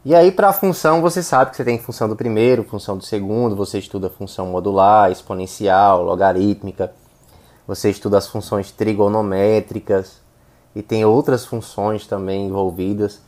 E 0.04 0.14
aí 0.14 0.32
para 0.32 0.48
a 0.48 0.52
função 0.52 1.00
você 1.00 1.22
sabe 1.22 1.50
que 1.50 1.56
você 1.56 1.64
tem 1.64 1.78
função 1.78 2.08
do 2.08 2.16
primeiro, 2.16 2.64
função 2.64 2.96
do 2.96 3.04
segundo, 3.04 3.54
você 3.54 3.78
estuda 3.78 4.10
função 4.10 4.46
modular, 4.46 5.10
exponencial, 5.10 6.02
logarítmica 6.02 6.92
você 7.66 7.90
estuda 7.90 8.18
as 8.18 8.26
funções 8.26 8.70
trigonométricas 8.70 10.20
e 10.74 10.82
tem 10.82 11.04
outras 11.04 11.44
funções 11.44 12.06
também 12.06 12.46
envolvidas. 12.46 13.20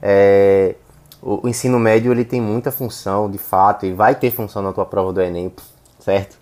É, 0.00 0.76
o, 1.20 1.46
o, 1.46 1.48
ensino 1.48 1.78
médio 1.78 2.12
ele 2.12 2.24
tem 2.24 2.40
muita 2.40 2.70
função, 2.70 3.30
de 3.30 3.38
fato, 3.38 3.84
e 3.84 3.92
vai 3.92 4.14
ter 4.14 4.30
função 4.30 4.62
na 4.62 4.72
tua 4.72 4.86
prova 4.86 5.12
do 5.12 5.20
Enem, 5.20 5.52
certo? 5.98 6.36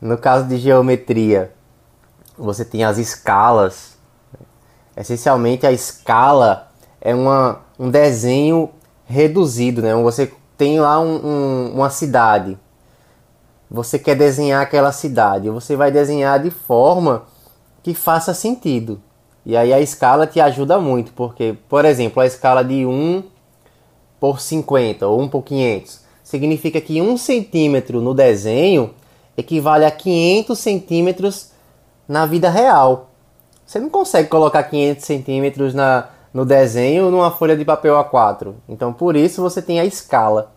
No 0.00 0.18
caso 0.18 0.46
de 0.46 0.58
geometria, 0.58 1.52
você 2.36 2.64
tem 2.64 2.84
as 2.84 2.98
escalas. 2.98 3.96
Essencialmente, 4.96 5.66
a 5.66 5.72
escala 5.72 6.70
é 7.00 7.14
uma, 7.14 7.60
um 7.78 7.90
desenho 7.90 8.70
reduzido, 9.06 9.80
né? 9.80 9.94
Você 9.94 10.32
tem 10.56 10.80
lá 10.80 10.98
um, 11.00 11.24
um, 11.24 11.72
uma 11.74 11.90
cidade, 11.90 12.58
você 13.70 13.98
quer 13.98 14.16
desenhar 14.16 14.62
aquela 14.62 14.92
cidade, 14.92 15.48
você 15.50 15.76
vai 15.76 15.90
desenhar 15.90 16.42
de 16.42 16.50
forma 16.50 17.24
que 17.82 17.94
faça 17.94 18.34
sentido. 18.34 19.00
E 19.46 19.56
aí 19.56 19.72
a 19.72 19.80
escala 19.80 20.26
te 20.26 20.40
ajuda 20.40 20.78
muito, 20.78 21.12
porque, 21.12 21.56
por 21.68 21.84
exemplo, 21.84 22.20
a 22.20 22.26
escala 22.26 22.64
de 22.64 22.84
1 22.84 23.22
por 24.18 24.40
50 24.40 25.06
ou 25.06 25.20
1 25.20 25.28
por 25.28 25.42
500 25.42 26.00
significa 26.24 26.80
que 26.80 27.00
1 27.00 27.16
centímetro 27.16 28.02
no 28.02 28.12
desenho 28.12 28.90
equivale 29.36 29.84
a 29.84 29.90
500 29.90 30.58
centímetros 30.58 31.52
na 32.06 32.26
vida 32.26 32.50
real. 32.50 33.10
Você 33.64 33.78
não 33.78 33.88
consegue 33.88 34.28
colocar 34.28 34.64
500 34.64 35.04
centímetros 35.04 35.74
na, 35.74 36.08
no 36.32 36.44
desenho 36.44 37.10
numa 37.10 37.30
folha 37.30 37.56
de 37.56 37.64
papel 37.64 37.94
A4. 37.94 38.54
Então, 38.68 38.92
por 38.92 39.16
isso 39.16 39.42
você 39.42 39.62
tem 39.62 39.80
a 39.80 39.84
escala. 39.84 40.52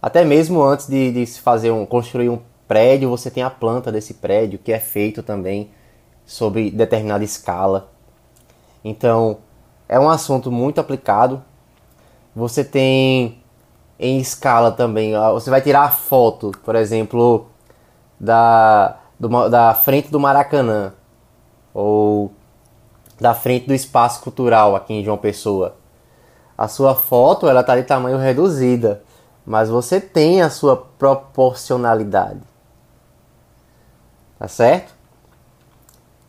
Até 0.00 0.24
mesmo 0.24 0.62
antes 0.62 0.86
de, 0.86 1.12
de 1.12 1.26
se 1.26 1.40
fazer 1.40 1.70
um, 1.70 1.84
construir 1.84 2.28
um 2.28 2.40
prédio, 2.66 3.08
você 3.08 3.30
tem 3.30 3.42
a 3.42 3.50
planta 3.50 3.90
desse 3.90 4.14
prédio, 4.14 4.58
que 4.58 4.72
é 4.72 4.78
feito 4.78 5.22
também 5.22 5.70
sobre 6.24 6.70
determinada 6.70 7.24
escala. 7.24 7.90
Então, 8.84 9.38
é 9.88 9.98
um 9.98 10.08
assunto 10.08 10.52
muito 10.52 10.80
aplicado. 10.80 11.42
Você 12.36 12.62
tem 12.62 13.42
em 13.98 14.18
escala 14.20 14.70
também. 14.70 15.14
Você 15.32 15.50
vai 15.50 15.60
tirar 15.60 15.84
a 15.84 15.90
foto, 15.90 16.52
por 16.64 16.76
exemplo, 16.76 17.48
da, 18.20 18.98
do, 19.18 19.48
da 19.48 19.74
frente 19.74 20.10
do 20.10 20.20
Maracanã 20.20 20.92
ou 21.74 22.32
da 23.20 23.34
frente 23.34 23.66
do 23.66 23.74
espaço 23.74 24.20
cultural 24.20 24.76
aqui 24.76 24.94
em 24.94 25.04
João 25.04 25.18
Pessoa. 25.18 25.76
A 26.56 26.68
sua 26.68 26.94
foto 26.94 27.48
ela 27.48 27.60
está 27.60 27.76
de 27.76 27.82
tamanho 27.82 28.18
reduzida, 28.18 29.02
mas 29.46 29.68
você 29.68 30.00
tem 30.00 30.42
a 30.42 30.50
sua 30.50 30.76
proporcionalidade. 30.76 32.40
Tá 34.38 34.48
certo? 34.48 34.92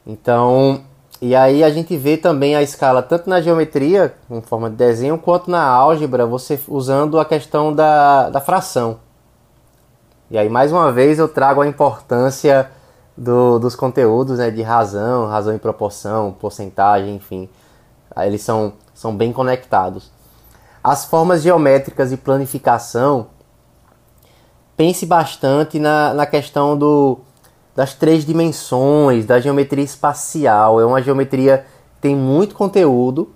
Então, 0.05 0.81
e 1.21 1.35
aí 1.35 1.63
a 1.63 1.69
gente 1.69 1.95
vê 1.97 2.15
também 2.15 2.55
a 2.55 2.61
escala 2.61 3.01
tanto 3.03 3.29
na 3.29 3.41
geometria, 3.41 4.15
em 4.29 4.41
forma 4.41 4.69
de 4.69 4.75
desenho, 4.75 5.17
quanto 5.17 5.51
na 5.51 5.63
álgebra, 5.63 6.25
você 6.25 6.59
usando 6.67 7.19
a 7.19 7.25
questão 7.25 7.73
da, 7.73 8.29
da 8.29 8.39
fração. 8.39 8.99
E 10.31 10.37
aí, 10.37 10.47
mais 10.47 10.71
uma 10.71 10.91
vez, 10.91 11.19
eu 11.19 11.27
trago 11.27 11.61
a 11.61 11.67
importância 11.67 12.71
do, 13.19 13.59
dos 13.59 13.75
conteúdos 13.75 14.39
né, 14.39 14.49
de 14.49 14.61
razão, 14.61 15.27
razão 15.27 15.53
em 15.53 15.57
proporção, 15.57 16.31
porcentagem, 16.39 17.15
enfim. 17.15 17.49
Eles 18.17 18.41
são, 18.41 18.73
são 18.93 19.15
bem 19.15 19.33
conectados. 19.33 20.09
As 20.81 21.05
formas 21.05 21.41
geométricas 21.41 22.11
de 22.11 22.17
planificação, 22.17 23.27
pense 24.77 25.05
bastante 25.05 25.77
na, 25.77 26.13
na 26.13 26.25
questão 26.25 26.77
do, 26.77 27.19
das 27.75 27.93
três 27.93 28.25
dimensões, 28.25 29.25
da 29.25 29.39
geometria 29.39 29.83
espacial. 29.83 30.79
É 30.79 30.85
uma 30.85 31.01
geometria 31.01 31.65
que 31.95 32.01
tem 32.01 32.15
muito 32.15 32.55
conteúdo 32.55 33.33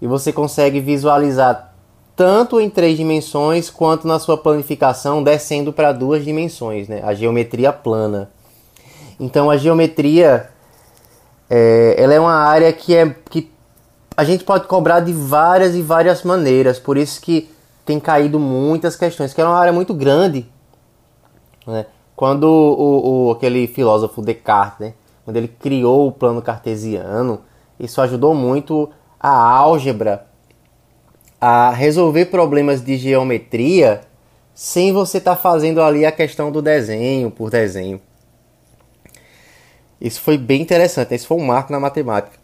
e 0.00 0.06
você 0.08 0.32
consegue 0.32 0.80
visualizar 0.80 1.72
tanto 2.16 2.60
em 2.60 2.68
três 2.68 2.96
dimensões 2.96 3.70
quanto 3.70 4.06
na 4.06 4.18
sua 4.18 4.36
planificação 4.36 5.22
descendo 5.22 5.72
para 5.72 5.92
duas 5.92 6.24
dimensões, 6.24 6.88
né? 6.88 7.00
A 7.04 7.14
geometria 7.14 7.72
plana. 7.72 8.28
Então 9.22 9.48
a 9.48 9.56
geometria 9.56 10.50
é, 11.48 11.94
ela 11.96 12.12
é 12.12 12.18
uma 12.18 12.34
área 12.34 12.72
que 12.72 12.92
é 12.92 13.14
que 13.30 13.48
a 14.16 14.24
gente 14.24 14.42
pode 14.42 14.66
cobrar 14.66 14.98
de 14.98 15.12
várias 15.12 15.76
e 15.76 15.80
várias 15.80 16.24
maneiras, 16.24 16.80
por 16.80 16.98
isso 16.98 17.20
que 17.20 17.48
tem 17.86 18.00
caído 18.00 18.40
muitas 18.40 18.96
questões, 18.96 19.32
que 19.32 19.40
é 19.40 19.44
uma 19.44 19.56
área 19.56 19.72
muito 19.72 19.94
grande, 19.94 20.44
né? 21.64 21.86
Quando 22.16 22.44
o, 22.44 23.28
o, 23.28 23.30
aquele 23.30 23.68
filósofo 23.68 24.20
Descartes, 24.20 24.80
né, 24.80 24.94
quando 25.24 25.36
ele 25.36 25.48
criou 25.48 26.08
o 26.08 26.12
plano 26.12 26.42
cartesiano, 26.42 27.40
isso 27.78 28.00
ajudou 28.00 28.34
muito 28.34 28.90
a 29.20 29.30
álgebra 29.30 30.26
a 31.40 31.70
resolver 31.70 32.26
problemas 32.26 32.84
de 32.84 32.96
geometria 32.96 34.00
sem 34.52 34.92
você 34.92 35.18
estar 35.18 35.36
tá 35.36 35.40
fazendo 35.40 35.80
ali 35.80 36.04
a 36.04 36.12
questão 36.12 36.50
do 36.50 36.60
desenho 36.60 37.30
por 37.30 37.50
desenho. 37.50 38.00
Isso 40.02 40.20
foi 40.20 40.36
bem 40.36 40.60
interessante, 40.60 41.14
esse 41.14 41.26
foi 41.26 41.36
um 41.36 41.46
marco 41.46 41.72
na 41.72 41.80
matemática. 41.80 42.36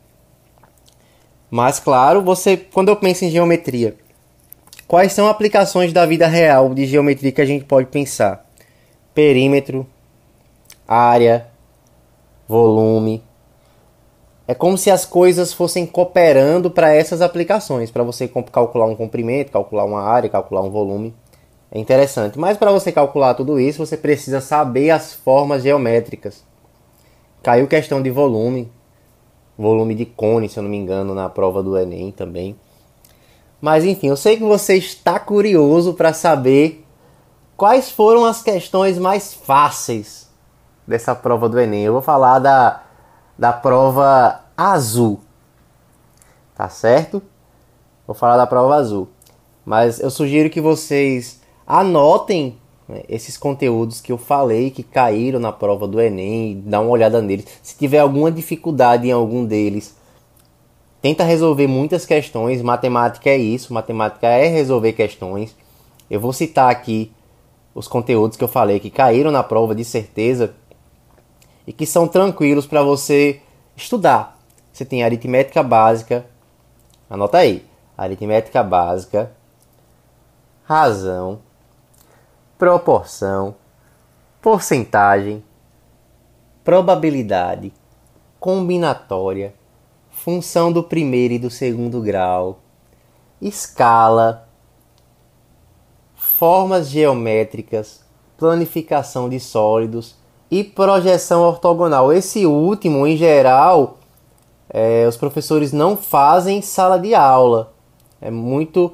Mas 1.50 1.80
claro, 1.80 2.22
você 2.22 2.56
quando 2.56 2.88
eu 2.88 2.96
penso 2.96 3.24
em 3.24 3.30
geometria, 3.30 3.96
quais 4.86 5.12
são 5.12 5.28
aplicações 5.28 5.92
da 5.92 6.06
vida 6.06 6.26
real 6.26 6.72
de 6.72 6.86
geometria 6.86 7.32
que 7.32 7.40
a 7.40 7.46
gente 7.46 7.64
pode 7.64 7.88
pensar? 7.88 8.48
perímetro, 9.18 9.84
área, 10.86 11.48
volume. 12.46 13.20
É 14.46 14.54
como 14.54 14.78
se 14.78 14.92
as 14.92 15.04
coisas 15.04 15.52
fossem 15.52 15.84
cooperando 15.84 16.70
para 16.70 16.94
essas 16.94 17.20
aplicações, 17.20 17.90
para 17.90 18.04
você 18.04 18.28
calcular 18.28 18.86
um 18.86 18.94
comprimento, 18.94 19.50
calcular 19.50 19.84
uma 19.84 20.02
área, 20.02 20.30
calcular 20.30 20.62
um 20.62 20.70
volume. 20.70 21.12
É 21.68 21.80
interessante, 21.80 22.38
mas 22.38 22.56
para 22.56 22.70
você 22.70 22.92
calcular 22.92 23.34
tudo 23.34 23.58
isso, 23.58 23.84
você 23.84 23.96
precisa 23.96 24.40
saber 24.40 24.90
as 24.90 25.12
formas 25.12 25.64
geométricas. 25.64 26.44
Caiu 27.42 27.66
questão 27.66 28.02
de 28.02 28.10
volume, 28.10 28.70
volume 29.56 29.94
de 29.94 30.04
cone, 30.04 30.48
se 30.48 30.58
eu 30.58 30.62
não 30.62 30.70
me 30.70 30.76
engano, 30.76 31.14
na 31.14 31.28
prova 31.28 31.62
do 31.62 31.76
Enem 31.76 32.10
também. 32.10 32.56
Mas 33.60 33.84
enfim, 33.84 34.08
eu 34.08 34.16
sei 34.16 34.36
que 34.36 34.44
você 34.44 34.76
está 34.76 35.18
curioso 35.18 35.94
para 35.94 36.12
saber 36.12 36.84
Quais 37.58 37.90
foram 37.90 38.24
as 38.24 38.40
questões 38.40 39.00
mais 39.00 39.34
fáceis 39.34 40.30
dessa 40.86 41.12
prova 41.12 41.48
do 41.48 41.58
Enem? 41.58 41.82
Eu 41.82 41.92
vou 41.92 42.00
falar 42.00 42.38
da, 42.38 42.82
da 43.36 43.52
prova 43.52 44.42
azul. 44.56 45.18
Tá 46.54 46.68
certo? 46.68 47.20
Vou 48.06 48.14
falar 48.14 48.36
da 48.36 48.46
prova 48.46 48.76
azul. 48.76 49.08
Mas 49.64 49.98
eu 49.98 50.08
sugiro 50.08 50.48
que 50.48 50.60
vocês 50.60 51.40
anotem 51.66 52.56
né, 52.88 53.02
esses 53.08 53.36
conteúdos 53.36 54.00
que 54.00 54.10
eu 54.10 54.16
falei 54.16 54.70
que 54.70 54.82
caíram 54.82 55.38
na 55.38 55.52
prova 55.52 55.86
do 55.86 56.00
Enem, 56.00 56.62
dá 56.64 56.80
uma 56.80 56.90
olhada 56.90 57.20
neles. 57.20 57.46
Se 57.62 57.76
tiver 57.76 57.98
alguma 57.98 58.32
dificuldade 58.32 59.06
em 59.06 59.12
algum 59.12 59.44
deles, 59.44 59.94
tenta 61.02 61.22
resolver 61.22 61.66
muitas 61.66 62.06
questões. 62.06 62.62
Matemática 62.62 63.28
é 63.28 63.36
isso, 63.36 63.74
matemática 63.74 64.26
é 64.26 64.48
resolver 64.48 64.94
questões. 64.94 65.54
Eu 66.10 66.18
vou 66.18 66.32
citar 66.32 66.70
aqui 66.70 67.12
os 67.74 67.86
conteúdos 67.86 68.36
que 68.36 68.42
eu 68.42 68.48
falei 68.48 68.80
que 68.80 68.90
caíram 68.90 69.30
na 69.30 69.42
prova 69.42 69.74
de 69.74 69.84
certeza 69.84 70.54
e 71.66 71.72
que 71.72 71.84
são 71.84 72.08
tranquilos 72.08 72.66
para 72.66 72.82
você 72.82 73.40
estudar. 73.76 74.38
Você 74.72 74.84
tem 74.84 75.02
aritmética 75.04 75.62
básica, 75.62 76.24
anota 77.10 77.38
aí, 77.38 77.64
aritmética 77.96 78.62
básica, 78.62 79.30
razão, 80.64 81.40
proporção, 82.58 83.54
porcentagem, 84.42 85.44
probabilidade, 86.64 87.72
combinatória, 88.40 89.54
função 90.10 90.72
do 90.72 90.82
primeiro 90.82 91.34
e 91.34 91.38
do 91.38 91.48
segundo 91.48 92.02
grau, 92.02 92.58
escala, 93.40 94.48
formas 96.16 96.88
geométricas, 96.88 98.04
planificação 98.36 99.28
de 99.28 99.38
sólidos 99.38 100.16
e 100.50 100.64
projeção 100.64 101.42
ortogonal. 101.42 102.12
Esse 102.12 102.44
último, 102.44 103.06
em 103.06 103.16
geral, 103.16 103.98
é, 104.68 105.06
os 105.06 105.16
professores 105.16 105.72
não 105.72 105.96
fazem 105.96 106.60
sala 106.60 106.98
de 106.98 107.14
aula. 107.14 107.72
É 108.20 108.30
muito, 108.30 108.92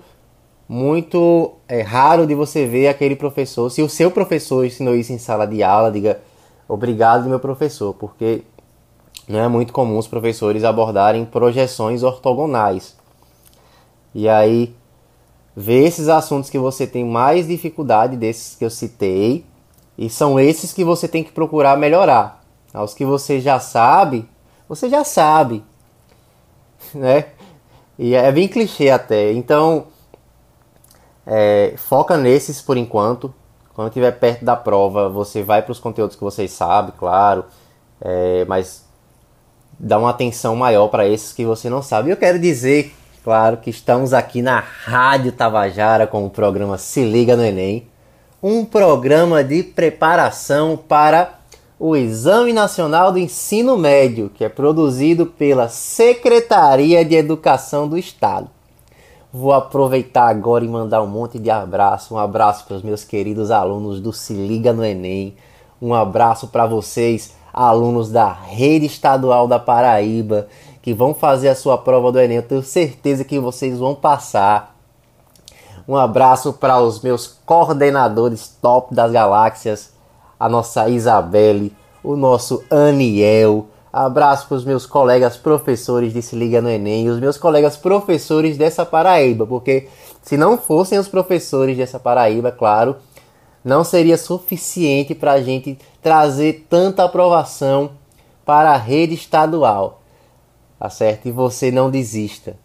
muito 0.68 1.53
é, 1.68 1.83
raro 1.83 2.27
de 2.27 2.35
você 2.35 2.66
ver 2.66 2.88
aquele 2.88 3.16
professor. 3.16 3.70
Se 3.70 3.83
o 3.83 3.88
seu 3.88 4.11
professor 4.11 4.64
ensinou 4.64 4.94
isso 4.94 5.12
em 5.12 5.18
sala 5.18 5.46
de 5.46 5.62
aula, 5.62 5.90
diga 5.90 6.20
obrigado, 6.68 7.29
meu 7.29 7.40
professor, 7.40 7.94
porque 7.94 8.42
não 9.29 9.40
é 9.40 9.48
muito 9.48 9.72
comum 9.72 9.98
os 9.98 10.09
professores 10.09 10.64
abordarem 10.64 11.24
projeções 11.24 12.03
ortogonais. 12.03 12.96
E 14.14 14.29
aí 14.29 14.74
Vê 15.57 15.85
esses 15.85 16.09
assuntos 16.09 16.50
que 16.50 16.59
você 16.59 16.87
tem 16.87 17.05
mais 17.05 17.46
dificuldade 17.46 18.16
desses 18.16 18.57
que 18.57 18.64
eu 18.64 18.70
citei 18.70 19.44
e 19.96 20.11
são 20.11 20.40
esses 20.40 20.72
que 20.72 20.83
você 20.83 21.07
tem 21.07 21.22
que 21.22 21.31
procurar 21.31 21.77
melhorar. 21.77 22.42
Os 22.74 22.92
que 22.92 23.05
você 23.05 23.40
já 23.40 23.61
sabe, 23.61 24.29
você 24.68 24.88
já 24.88 25.05
sabe, 25.05 25.62
né? 26.92 27.27
E 27.96 28.16
é 28.16 28.33
bem 28.33 28.48
clichê 28.48 28.90
até. 28.90 29.33
Então, 29.33 29.87
é, 31.27 31.75
foca 31.77 32.17
nesses 32.17 32.61
por 32.61 32.77
enquanto. 32.77 33.33
Quando 33.75 33.89
estiver 33.89 34.13
perto 34.13 34.45
da 34.45 34.55
prova, 34.55 35.09
você 35.09 35.43
vai 35.43 35.61
para 35.63 35.73
os 35.73 35.81
conteúdos 35.81 36.17
que 36.17 36.23
você 36.23 36.47
sabe, 36.47 36.93
claro. 36.93 37.45
É, 38.01 38.45
mas 38.47 38.85
dá 39.79 39.99
uma 39.99 40.11
atenção 40.11 40.55
maior 40.55 40.89
para 40.89 41.09
esses 41.09 41.33
que 41.33 41.45
você 41.45 41.69
não 41.69 41.83
sabe. 41.83 42.11
Eu 42.11 42.17
quero 42.17 42.39
dizer 42.39 42.95
Claro 43.25 43.57
que 43.57 43.71
estamos 43.71 44.13
aqui 44.13 44.43
na 44.43 44.61
Rádio 44.61 45.33
Tabajara 45.33 46.07
com 46.07 46.27
o 46.27 46.31
programa 46.31 46.77
Se 46.77 47.03
Liga 47.03 47.35
no 47.35 47.43
Enem, 47.43 47.87
um 48.43 48.67
programa 48.67 49.43
de 49.43 49.63
preparação 49.63 50.77
para 50.77 51.41
o 51.79 51.97
Exame 51.97 52.53
Nacional 52.53 53.11
do 53.11 53.19
Ensino 53.19 53.79
Médio, 53.79 54.29
que 54.29 54.45
é 54.45 54.51
produzido 54.51 55.25
pela 55.25 55.71
Secretaria 55.71 57.03
de 57.03 57.15
Educação 57.15 57.89
do 57.89 57.97
Estado. 57.97 58.51
Vou 59.37 59.53
aproveitar 59.53 60.29
agora 60.29 60.64
e 60.64 60.68
mandar 60.68 61.03
um 61.03 61.09
monte 61.09 61.40
de 61.40 61.51
abraço. 61.51 62.14
Um 62.14 62.18
abraço 62.18 62.64
para 62.66 62.77
os 62.77 62.85
meus 62.85 63.03
queridos 63.03 63.51
alunos 63.51 63.99
do 63.99 64.12
Se 64.12 64.33
Liga 64.33 64.73
no 64.73 64.85
Enem. 64.85 65.35
Um 65.83 65.92
abraço 65.92 66.47
para 66.47 66.66
vocês, 66.66 67.35
alunos 67.53 68.12
da 68.12 68.33
rede 68.33 68.87
estadual 68.87 69.49
da 69.49 69.59
Paraíba 69.59 70.47
que 70.81 70.94
vão 70.94 71.12
fazer 71.12 71.49
a 71.49 71.57
sua 71.57 71.77
prova 71.77 72.12
do 72.12 72.20
Enem. 72.20 72.37
Eu 72.37 72.42
tenho 72.44 72.62
certeza 72.62 73.25
que 73.25 73.40
vocês 73.40 73.77
vão 73.77 73.92
passar. 73.92 74.77
Um 75.88 75.97
abraço 75.97 76.53
para 76.53 76.79
os 76.79 77.01
meus 77.01 77.27
coordenadores 77.27 78.57
top 78.62 78.94
das 78.94 79.11
galáxias, 79.11 79.92
a 80.38 80.49
nossa 80.49 80.88
Isabelle, 80.88 81.75
o 82.05 82.14
nosso 82.14 82.62
Aniel. 82.70 83.66
Abraço 83.96 84.48
para 84.48 84.57
os 84.57 84.64
meus 84.64 84.87
colegas 84.87 85.37
professores 85.37 86.12
de 86.12 86.20
Se 86.20 86.35
Liga 86.35 86.61
no 86.61 86.68
Enem 86.68 87.07
e 87.07 87.11
os 87.11 87.20
meus 87.20 87.38
colegas 87.38 87.76
professores 87.76 88.59
dessa 88.59 88.85
Paraíba, 88.85 89.46
porque 89.46 89.87
se 90.20 90.37
não 90.37 90.59
fossem 90.59 90.98
os 90.98 91.07
professores 91.07 91.76
dessa 91.76 92.00
Paraíba, 92.00 92.50
claro, 92.50 92.96
não 93.64 93.85
seria 93.85 94.18
suficiente 94.18 95.14
para 95.14 95.35
a 95.35 95.40
gente 95.40 95.78
trazer 96.02 96.66
tanta 96.68 97.04
aprovação 97.04 97.92
para 98.44 98.72
a 98.72 98.76
rede 98.76 99.14
estadual. 99.14 100.02
Tá 100.76 100.90
certo? 100.90 101.28
E 101.28 101.30
você 101.30 101.70
não 101.70 101.88
desista. 101.88 102.57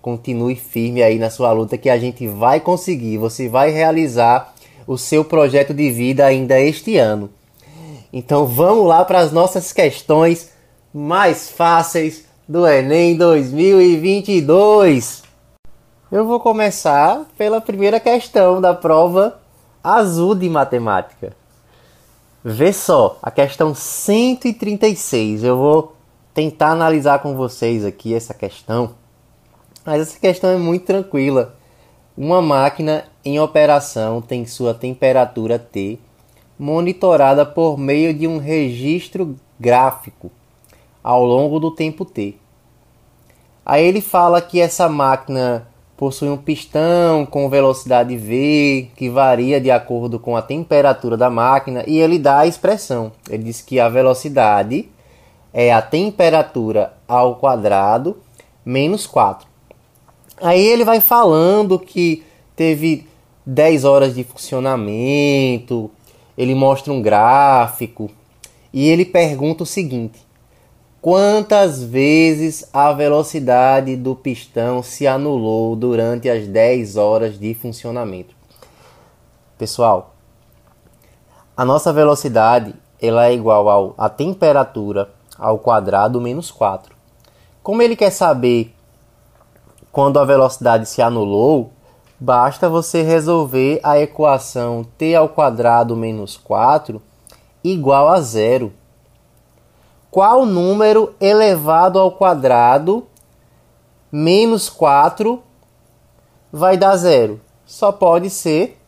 Continue 0.00 0.54
firme 0.54 1.02
aí 1.02 1.18
na 1.18 1.30
sua 1.30 1.50
luta 1.50 1.76
que 1.76 1.90
a 1.90 1.98
gente 1.98 2.28
vai 2.28 2.60
conseguir. 2.60 3.18
Você 3.18 3.48
vai 3.48 3.72
realizar 3.72 4.54
o 4.86 4.96
seu 4.96 5.24
projeto 5.24 5.74
de 5.74 5.90
vida 5.90 6.24
ainda 6.24 6.60
este 6.60 6.96
ano. 6.96 7.28
Então 8.12 8.46
vamos 8.46 8.86
lá 8.86 9.04
para 9.04 9.18
as 9.18 9.32
nossas 9.32 9.72
questões 9.72 10.54
mais 10.96 11.50
fáceis 11.50 12.24
do 12.48 12.66
Enem 12.66 13.18
2022. 13.18 15.22
Eu 16.10 16.24
vou 16.24 16.40
começar 16.40 17.26
pela 17.36 17.60
primeira 17.60 18.00
questão 18.00 18.62
da 18.62 18.72
prova 18.72 19.38
azul 19.84 20.34
de 20.34 20.48
matemática. 20.48 21.36
Vê 22.42 22.72
só, 22.72 23.18
a 23.22 23.30
questão 23.30 23.74
136. 23.74 25.44
Eu 25.44 25.58
vou 25.58 25.94
tentar 26.32 26.70
analisar 26.70 27.18
com 27.18 27.36
vocês 27.36 27.84
aqui 27.84 28.14
essa 28.14 28.32
questão. 28.32 28.92
Mas 29.84 30.00
essa 30.00 30.18
questão 30.18 30.48
é 30.48 30.56
muito 30.56 30.86
tranquila. 30.86 31.56
Uma 32.16 32.40
máquina 32.40 33.04
em 33.22 33.38
operação 33.38 34.22
tem 34.22 34.46
sua 34.46 34.72
temperatura 34.72 35.58
T 35.58 35.98
monitorada 36.58 37.44
por 37.44 37.76
meio 37.76 38.14
de 38.14 38.26
um 38.26 38.38
registro 38.38 39.36
gráfico 39.60 40.32
ao 41.06 41.24
longo 41.24 41.60
do 41.60 41.70
tempo 41.70 42.04
T. 42.04 42.34
Aí 43.64 43.86
ele 43.86 44.00
fala 44.00 44.42
que 44.42 44.60
essa 44.60 44.88
máquina 44.88 45.68
possui 45.96 46.28
um 46.28 46.36
pistão 46.36 47.24
com 47.24 47.48
velocidade 47.48 48.16
V 48.16 48.90
que 48.96 49.08
varia 49.08 49.60
de 49.60 49.70
acordo 49.70 50.18
com 50.18 50.36
a 50.36 50.42
temperatura 50.42 51.16
da 51.16 51.30
máquina 51.30 51.84
e 51.86 52.00
ele 52.00 52.18
dá 52.18 52.40
a 52.40 52.46
expressão. 52.48 53.12
Ele 53.30 53.44
diz 53.44 53.62
que 53.62 53.78
a 53.78 53.88
velocidade 53.88 54.88
é 55.54 55.72
a 55.72 55.80
temperatura 55.80 56.92
ao 57.06 57.36
quadrado 57.36 58.16
menos 58.64 59.06
4. 59.06 59.46
Aí 60.42 60.60
ele 60.60 60.84
vai 60.84 61.00
falando 61.00 61.78
que 61.78 62.24
teve 62.56 63.06
10 63.46 63.84
horas 63.84 64.12
de 64.12 64.24
funcionamento, 64.24 65.88
ele 66.36 66.56
mostra 66.56 66.92
um 66.92 67.00
gráfico 67.00 68.10
e 68.72 68.88
ele 68.88 69.04
pergunta 69.04 69.62
o 69.62 69.66
seguinte: 69.66 70.25
quantas 71.06 71.84
vezes 71.84 72.68
a 72.72 72.92
velocidade 72.92 73.94
do 73.94 74.16
pistão 74.16 74.82
se 74.82 75.06
anulou 75.06 75.76
durante 75.76 76.28
as 76.28 76.48
10 76.48 76.96
horas 76.96 77.38
de 77.38 77.54
funcionamento? 77.54 78.34
Pessoal, 79.56 80.16
a 81.56 81.64
nossa 81.64 81.92
velocidade 81.92 82.74
ela 83.00 83.26
é 83.26 83.32
igual 83.32 83.94
à 83.96 84.08
temperatura 84.08 85.08
ao 85.38 85.60
quadrado 85.60 86.20
menos 86.20 86.50
4. 86.50 86.92
Como 87.62 87.80
ele 87.82 87.94
quer 87.94 88.10
saber 88.10 88.74
quando 89.92 90.18
a 90.18 90.24
velocidade 90.24 90.88
se 90.88 91.00
anulou, 91.00 91.70
basta 92.18 92.68
você 92.68 93.02
resolver 93.02 93.78
a 93.84 93.96
equação 93.96 94.84
t 94.98 95.14
ao 95.14 95.28
quadrado 95.28 95.94
menos 95.94 96.36
4 96.36 97.00
igual 97.62 98.08
a 98.08 98.20
zero. 98.20 98.72
Qual 100.16 100.46
número 100.46 101.14
elevado 101.20 101.98
ao 101.98 102.10
quadrado 102.10 103.06
menos 104.10 104.70
4 104.70 105.42
vai 106.50 106.78
dar 106.78 106.96
zero? 106.96 107.38
Só 107.66 107.92
pode 107.92 108.30
ser 108.30 108.80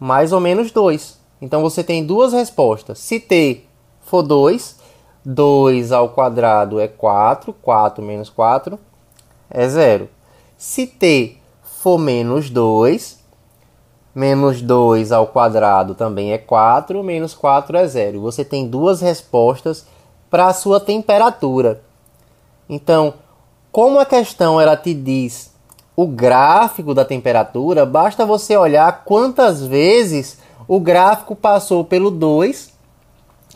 mais 0.00 0.32
ou 0.32 0.40
menos 0.40 0.72
2. 0.72 1.20
Então 1.40 1.62
você 1.62 1.84
tem 1.84 2.04
duas 2.04 2.32
respostas. 2.32 2.98
Se 2.98 3.20
t 3.20 3.62
for 4.00 4.22
2, 4.24 4.76
2 5.24 5.92
ao 5.92 6.08
quadrado 6.08 6.80
é 6.80 6.88
4, 6.88 7.52
4 7.52 8.02
menos 8.02 8.28
4 8.28 8.76
é 9.48 9.68
zero. 9.68 10.08
Se 10.58 10.84
t 10.84 11.36
for 11.62 11.96
menos 11.96 12.50
2, 12.50 13.20
menos 14.12 14.60
2 14.60 15.12
ao 15.12 15.28
quadrado 15.28 15.94
também 15.94 16.32
é 16.32 16.38
4, 16.38 17.04
menos 17.04 17.34
4 17.34 17.76
é 17.76 17.86
zero. 17.86 18.20
Você 18.20 18.44
tem 18.44 18.66
duas 18.66 19.00
respostas 19.00 19.86
para 20.36 20.48
a 20.48 20.52
sua 20.52 20.78
temperatura. 20.78 21.80
Então, 22.68 23.14
como 23.72 23.98
a 23.98 24.04
questão 24.04 24.60
ela 24.60 24.76
te 24.76 24.92
diz 24.92 25.50
o 25.96 26.06
gráfico 26.06 26.92
da 26.92 27.06
temperatura, 27.06 27.86
basta 27.86 28.26
você 28.26 28.54
olhar 28.54 29.02
quantas 29.06 29.64
vezes 29.64 30.38
o 30.68 30.78
gráfico 30.78 31.34
passou 31.34 31.82
pelo 31.84 32.10
2 32.10 32.70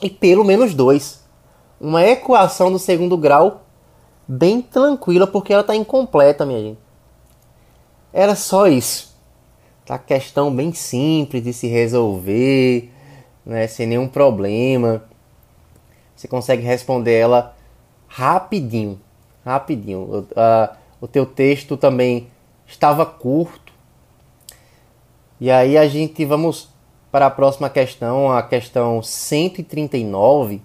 e 0.00 0.08
pelo 0.08 0.42
menos 0.42 0.72
2. 0.72 1.22
Uma 1.78 2.02
equação 2.02 2.72
do 2.72 2.78
segundo 2.78 3.14
grau 3.14 3.60
bem 4.26 4.62
tranquila, 4.62 5.26
porque 5.26 5.52
ela 5.52 5.60
está 5.60 5.76
incompleta, 5.76 6.46
minha 6.46 6.60
gente. 6.60 6.78
Era 8.10 8.34
só 8.34 8.68
isso. 8.68 9.14
Tá 9.84 9.98
questão 9.98 10.50
bem 10.50 10.72
simples 10.72 11.44
de 11.44 11.52
se 11.52 11.66
resolver, 11.66 12.90
né, 13.44 13.66
sem 13.66 13.86
nenhum 13.86 14.08
problema. 14.08 15.10
Você 16.20 16.28
consegue 16.28 16.62
responder 16.62 17.14
ela 17.14 17.56
rapidinho, 18.06 19.00
rapidinho. 19.42 20.00
O, 20.00 20.18
uh, 20.18 20.76
o 21.00 21.09
teu 21.09 21.24
texto 21.24 21.78
também 21.78 22.28
estava 22.66 23.06
curto. 23.06 23.72
E 25.40 25.50
aí 25.50 25.78
a 25.78 25.88
gente 25.88 26.22
vamos 26.26 26.68
para 27.11 27.24
a 27.24 27.30
próxima 27.30 27.70
questão, 27.70 28.30
a 28.30 28.42
questão 28.42 29.02
139. 29.02 30.61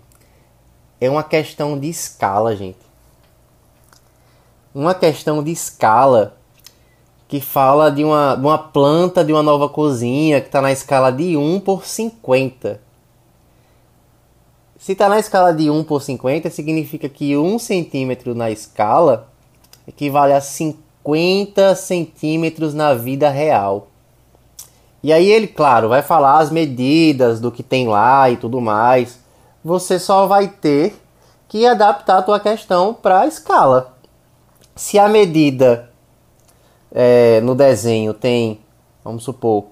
É 0.99 1.09
uma 1.09 1.23
questão 1.23 1.79
de 1.79 1.87
escala, 1.87 2.53
gente. 2.53 2.85
Uma 4.73 4.93
questão 4.93 5.41
de 5.41 5.51
escala 5.51 6.35
que 7.29 7.39
fala 7.39 7.89
de 7.89 8.03
uma, 8.03 8.35
de 8.35 8.45
uma 8.45 8.57
planta 8.57 9.23
de 9.23 9.31
uma 9.31 9.41
nova 9.41 9.69
cozinha 9.69 10.41
que 10.41 10.47
está 10.47 10.61
na 10.61 10.73
escala 10.73 11.13
de 11.13 11.37
1 11.37 11.61
por 11.61 11.85
50. 11.85 12.83
Se 14.77 14.91
está 14.91 15.07
na 15.07 15.17
escala 15.17 15.53
de 15.53 15.69
1 15.69 15.83
por 15.85 16.01
50, 16.01 16.49
significa 16.49 17.07
que 17.07 17.37
1 17.37 17.59
centímetro 17.59 18.35
na 18.35 18.51
escala 18.51 19.29
equivale 19.87 20.33
a 20.33 20.41
50 20.41 21.75
centímetros 21.75 22.73
na 22.73 22.93
vida 22.93 23.29
real. 23.29 23.87
E 25.01 25.13
aí 25.13 25.31
ele, 25.31 25.47
claro, 25.47 25.89
vai 25.89 26.01
falar 26.01 26.39
as 26.39 26.51
medidas 26.51 27.39
do 27.39 27.51
que 27.51 27.63
tem 27.63 27.87
lá 27.87 28.29
e 28.29 28.37
tudo 28.37 28.59
mais. 28.59 29.19
Você 29.63 29.97
só 29.97 30.27
vai 30.27 30.47
ter 30.49 30.99
que 31.47 31.65
adaptar 31.65 32.17
a 32.17 32.21
tua 32.21 32.39
questão 32.39 32.93
para 32.93 33.21
a 33.21 33.27
escala. 33.27 33.93
Se 34.75 34.99
a 34.99 35.07
medida 35.07 35.89
é, 36.91 37.39
no 37.41 37.55
desenho 37.55 38.13
tem, 38.13 38.59
vamos 39.03 39.23
supor, 39.23 39.67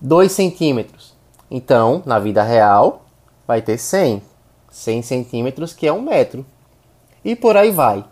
2 0.00 0.30
centímetros, 0.30 1.14
então 1.50 2.02
na 2.04 2.18
vida 2.18 2.42
real 2.42 3.07
vai 3.48 3.62
ter 3.62 3.78
100. 3.78 4.22
100 4.70 5.02
centímetros 5.02 5.72
que 5.72 5.86
é 5.86 5.92
um 5.92 6.02
metro. 6.02 6.44
E 7.24 7.34
por 7.34 7.56
aí 7.56 7.70
vai. 7.70 8.04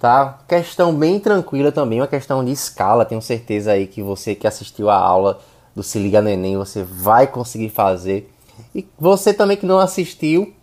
Tá? 0.00 0.38
Questão 0.48 0.94
bem 0.94 1.20
tranquila 1.20 1.70
também, 1.70 2.00
uma 2.00 2.08
questão 2.08 2.42
de 2.42 2.50
escala. 2.50 3.04
Tenho 3.04 3.20
certeza 3.20 3.72
aí 3.72 3.86
que 3.86 4.02
você 4.02 4.34
que 4.34 4.46
assistiu 4.46 4.88
a 4.88 4.96
aula 4.96 5.38
do 5.76 5.82
Se 5.82 5.98
Liga 5.98 6.22
no 6.22 6.30
Enem, 6.30 6.56
você 6.56 6.82
vai 6.82 7.26
conseguir 7.26 7.68
fazer. 7.68 8.32
E 8.74 8.86
você 8.98 9.34
também 9.34 9.56
que 9.56 9.66
não 9.66 9.78
assistiu, 9.78 10.54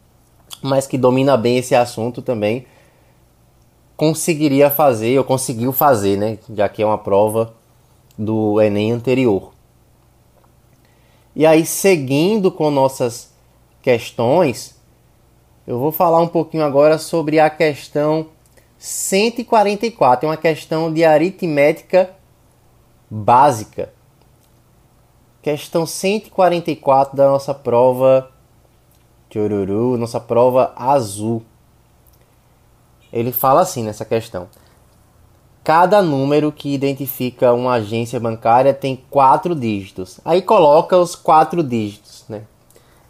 mas 0.61 0.87
que 0.87 0.97
domina 0.97 1.37
bem 1.37 1.57
esse 1.57 1.75
assunto 1.75 2.21
também, 2.21 2.65
conseguiria 3.95 4.71
fazer, 4.71 5.17
ou 5.17 5.23
conseguiu 5.23 5.71
fazer, 5.71 6.17
né? 6.17 6.39
Já 6.55 6.67
que 6.67 6.81
é 6.81 6.85
uma 6.85 6.97
prova 6.97 7.53
do 8.17 8.59
Enem 8.59 8.91
anterior. 8.91 9.53
E 11.35 11.45
aí, 11.45 11.65
seguindo 11.65 12.51
com 12.51 12.69
nossas 12.71 13.30
questões, 13.81 14.79
eu 15.65 15.79
vou 15.79 15.91
falar 15.91 16.19
um 16.19 16.27
pouquinho 16.27 16.63
agora 16.63 16.97
sobre 16.97 17.39
a 17.39 17.49
questão 17.49 18.27
144. 18.77 20.25
É 20.25 20.29
uma 20.29 20.37
questão 20.37 20.91
de 20.91 21.03
aritmética 21.03 22.09
básica. 23.09 23.93
Questão 25.41 25.85
144 25.85 27.15
da 27.15 27.27
nossa 27.27 27.53
prova 27.53 28.31
Chururu, 29.31 29.97
nossa 29.97 30.19
prova 30.19 30.73
azul. 30.75 31.43
Ele 33.11 33.31
fala 33.31 33.61
assim 33.61 33.83
nessa 33.83 34.05
questão. 34.05 34.47
Cada 35.63 36.01
número 36.01 36.51
que 36.51 36.73
identifica 36.73 37.53
uma 37.53 37.73
agência 37.73 38.19
bancária 38.19 38.73
tem 38.73 38.95
quatro 39.09 39.53
dígitos. 39.53 40.19
Aí 40.25 40.41
coloca 40.41 40.97
os 40.97 41.15
quatro 41.15 41.63
dígitos, 41.63 42.25
né? 42.27 42.43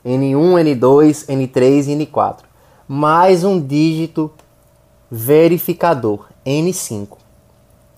N1, 0.05 0.63
N2, 0.63 1.27
N3 1.27 1.87
e 1.87 2.05
N4. 2.05 2.39
Mais 2.87 3.43
um 3.43 3.59
dígito 3.59 4.31
verificador, 5.09 6.27
N5. 6.45 7.17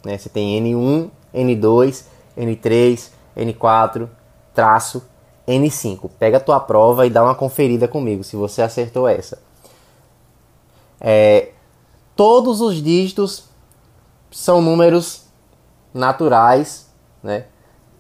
Né? 0.03 0.17
Você 0.17 0.29
tem 0.29 0.61
N1, 0.61 1.09
N2, 1.33 2.05
N3, 2.37 3.09
N4, 3.37 4.09
traço 4.53 5.03
N5. 5.47 6.09
Pega 6.19 6.37
a 6.37 6.41
tua 6.41 6.59
prova 6.59 7.05
e 7.07 7.09
dá 7.09 7.23
uma 7.23 7.35
conferida 7.35 7.87
comigo 7.87 8.23
se 8.23 8.35
você 8.35 8.61
acertou 8.61 9.07
essa. 9.07 9.41
É, 10.99 11.51
todos 12.15 12.61
os 12.61 12.81
dígitos 12.81 13.45
são 14.31 14.61
números 14.61 15.25
naturais, 15.93 16.89
né? 17.21 17.45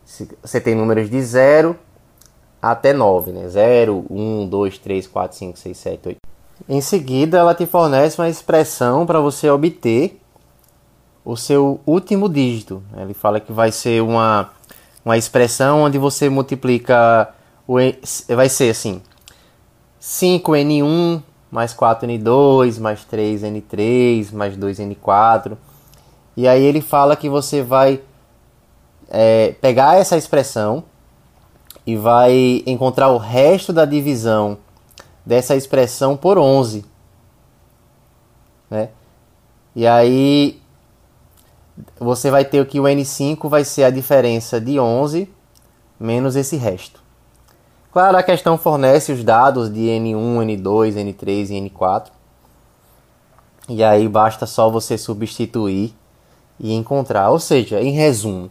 Você 0.05 0.59
tem 0.59 0.75
números 0.75 1.09
de 1.09 1.21
0 1.21 1.77
até 2.63 2.93
9, 2.93 3.33
né? 3.33 3.49
0, 3.49 4.05
1, 4.09 4.47
2, 4.47 4.77
3, 4.77 5.07
4, 5.07 5.37
5, 5.37 5.59
6, 5.59 5.77
7, 5.77 6.07
8. 6.07 6.17
Em 6.69 6.79
seguida, 6.79 7.37
ela 7.37 7.53
te 7.53 7.65
fornece 7.65 8.21
uma 8.21 8.29
expressão 8.29 9.05
para 9.05 9.19
você 9.19 9.49
obter 9.49 10.17
o 11.25 11.35
seu 11.35 11.81
último 11.85 12.29
dígito. 12.29 12.81
Ele 12.95 13.13
fala 13.13 13.41
que 13.41 13.51
vai 13.51 13.69
ser 13.69 14.01
uma, 14.01 14.49
uma 15.03 15.17
expressão 15.17 15.81
onde 15.83 15.97
você 15.97 16.29
multiplica 16.29 17.33
o 17.67 17.75
vai 18.29 18.47
ser 18.47 18.69
assim: 18.69 19.01
5n1 20.01 21.21
mais 21.51 21.73
4n2 21.73 22.79
mais 22.79 23.05
3n3 23.05 24.33
mais 24.33 24.55
2n4. 24.55 25.57
E 26.37 26.47
aí 26.47 26.63
ele 26.63 26.79
fala 26.79 27.17
que 27.17 27.27
você 27.27 27.61
vai 27.61 27.99
é, 29.09 29.53
pegar 29.59 29.97
essa 29.97 30.15
expressão 30.15 30.85
e 31.85 31.95
vai 31.95 32.63
encontrar 32.65 33.09
o 33.09 33.17
resto 33.17 33.73
da 33.73 33.85
divisão 33.85 34.57
dessa 35.25 35.55
expressão 35.55 36.15
por 36.15 36.37
11. 36.37 36.85
Né? 38.69 38.89
E 39.75 39.85
aí 39.85 40.61
você 41.99 42.29
vai 42.29 42.45
ter 42.45 42.65
que 42.67 42.79
o 42.79 42.83
N5 42.83 43.49
vai 43.49 43.63
ser 43.63 43.83
a 43.83 43.89
diferença 43.89 44.59
de 44.59 44.79
11 44.79 45.29
menos 45.99 46.35
esse 46.35 46.57
resto. 46.57 47.01
Claro, 47.91 48.17
a 48.17 48.23
questão 48.23 48.57
fornece 48.57 49.11
os 49.11 49.23
dados 49.23 49.71
de 49.71 49.81
N1, 49.81 50.57
N2, 50.57 50.95
N3 50.95 51.49
e 51.49 51.69
N4. 51.69 52.07
E 53.69 53.83
aí 53.83 54.07
basta 54.07 54.45
só 54.45 54.69
você 54.69 54.97
substituir 54.97 55.93
e 56.59 56.73
encontrar. 56.73 57.29
Ou 57.29 57.39
seja, 57.39 57.81
em 57.81 57.91
resumo, 57.91 58.49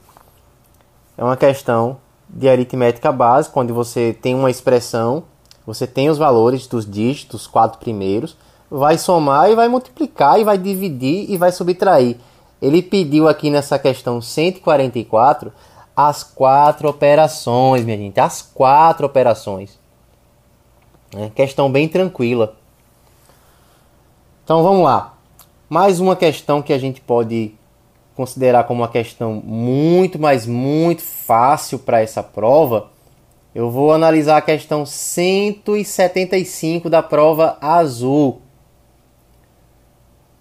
é 1.18 1.24
uma 1.24 1.36
questão 1.36 1.98
de 2.32 2.48
aritmética 2.48 3.12
básica, 3.12 3.60
onde 3.60 3.72
você 3.72 4.16
tem 4.20 4.34
uma 4.34 4.50
expressão, 4.50 5.24
você 5.66 5.86
tem 5.86 6.08
os 6.08 6.18
valores 6.18 6.66
dos 6.66 6.90
dígitos, 6.90 7.46
quatro 7.46 7.78
primeiros, 7.78 8.36
vai 8.70 8.96
somar 8.96 9.50
e 9.50 9.54
vai 9.54 9.68
multiplicar 9.68 10.40
e 10.40 10.44
vai 10.44 10.56
dividir 10.56 11.30
e 11.30 11.36
vai 11.36 11.52
subtrair. 11.52 12.16
Ele 12.60 12.80
pediu 12.80 13.28
aqui 13.28 13.50
nessa 13.50 13.78
questão 13.78 14.20
144 14.20 15.52
as 15.94 16.24
quatro 16.24 16.88
operações, 16.88 17.84
minha 17.84 17.98
gente, 17.98 18.18
as 18.18 18.40
quatro 18.40 19.04
operações. 19.04 19.78
É, 21.14 21.28
questão 21.28 21.70
bem 21.70 21.86
tranquila. 21.86 22.54
Então 24.42 24.62
vamos 24.62 24.84
lá. 24.84 25.14
Mais 25.68 26.00
uma 26.00 26.16
questão 26.16 26.62
que 26.62 26.72
a 26.72 26.78
gente 26.78 27.00
pode 27.00 27.54
considerar 28.14 28.64
como 28.64 28.82
uma 28.82 28.88
questão 28.88 29.42
muito, 29.44 30.18
mas 30.18 30.46
muito 30.46 31.02
fácil 31.02 31.78
para 31.78 32.00
essa 32.00 32.22
prova. 32.22 32.90
Eu 33.54 33.70
vou 33.70 33.92
analisar 33.92 34.38
a 34.38 34.42
questão 34.42 34.86
175 34.86 36.88
da 36.88 37.02
prova 37.02 37.58
azul. 37.60 38.40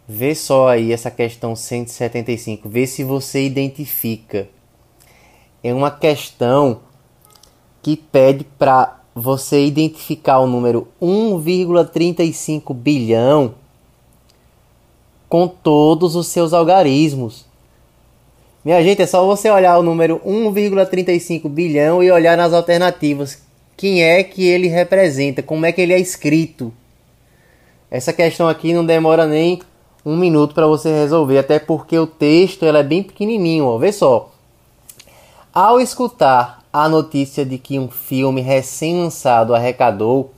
Vê 0.08 0.36
só 0.36 0.70
aí 0.70 0.92
essa 0.92 1.12
questão 1.12 1.56
175, 1.56 2.68
vê 2.68 2.86
se 2.86 3.04
você 3.04 3.46
identifica. 3.46 4.50
É 5.64 5.74
uma 5.74 5.92
questão 5.92 6.82
que 7.82 7.96
pede 7.96 8.44
para 8.44 9.00
você 9.14 9.66
identificar 9.66 10.40
o 10.40 10.48
número 10.48 10.88
1,35 11.02 12.74
bilhão 12.74 13.56
com 15.28 15.48
todos 15.48 16.16
os 16.16 16.28
seus 16.28 16.54
algarismos. 16.54 17.46
Minha 18.64 18.84
gente, 18.84 19.02
é 19.02 19.08
só 19.08 19.26
você 19.26 19.50
olhar 19.50 19.78
o 19.80 19.84
número 19.84 20.20
1,35 20.20 21.50
bilhão 21.50 22.04
e 22.04 22.12
olhar 22.12 22.38
nas 22.38 22.54
alternativas. 22.54 23.42
Quem 23.76 24.04
é 24.04 24.24
que 24.24 24.46
ele 24.46 24.68
representa? 24.68 25.42
Como 25.42 25.66
é 25.66 25.72
que 25.72 25.82
ele 25.82 25.94
é 25.94 26.00
escrito? 26.00 26.72
Essa 27.90 28.14
questão 28.14 28.48
aqui 28.48 28.72
não 28.72 28.86
demora 28.86 29.26
nem 29.26 29.60
um 30.06 30.16
minuto 30.16 30.54
para 30.54 30.68
você 30.68 30.90
resolver, 30.94 31.40
até 31.40 31.58
porque 31.58 31.98
o 31.98 32.06
texto 32.06 32.64
ela 32.64 32.80
é 32.80 32.84
bem 32.84 33.02
pequenininho, 33.02 33.66
ó. 33.66 33.80
Vê 33.80 33.92
só. 33.92 34.32
Ao 35.52 35.82
escutar 35.82 36.64
a 36.72 36.88
notícia 36.88 37.44
de 37.44 37.58
que 37.58 37.80
um 37.80 37.90
filme 37.90 38.42
recém-lançado 38.42 39.56
arrecadou 39.56 40.32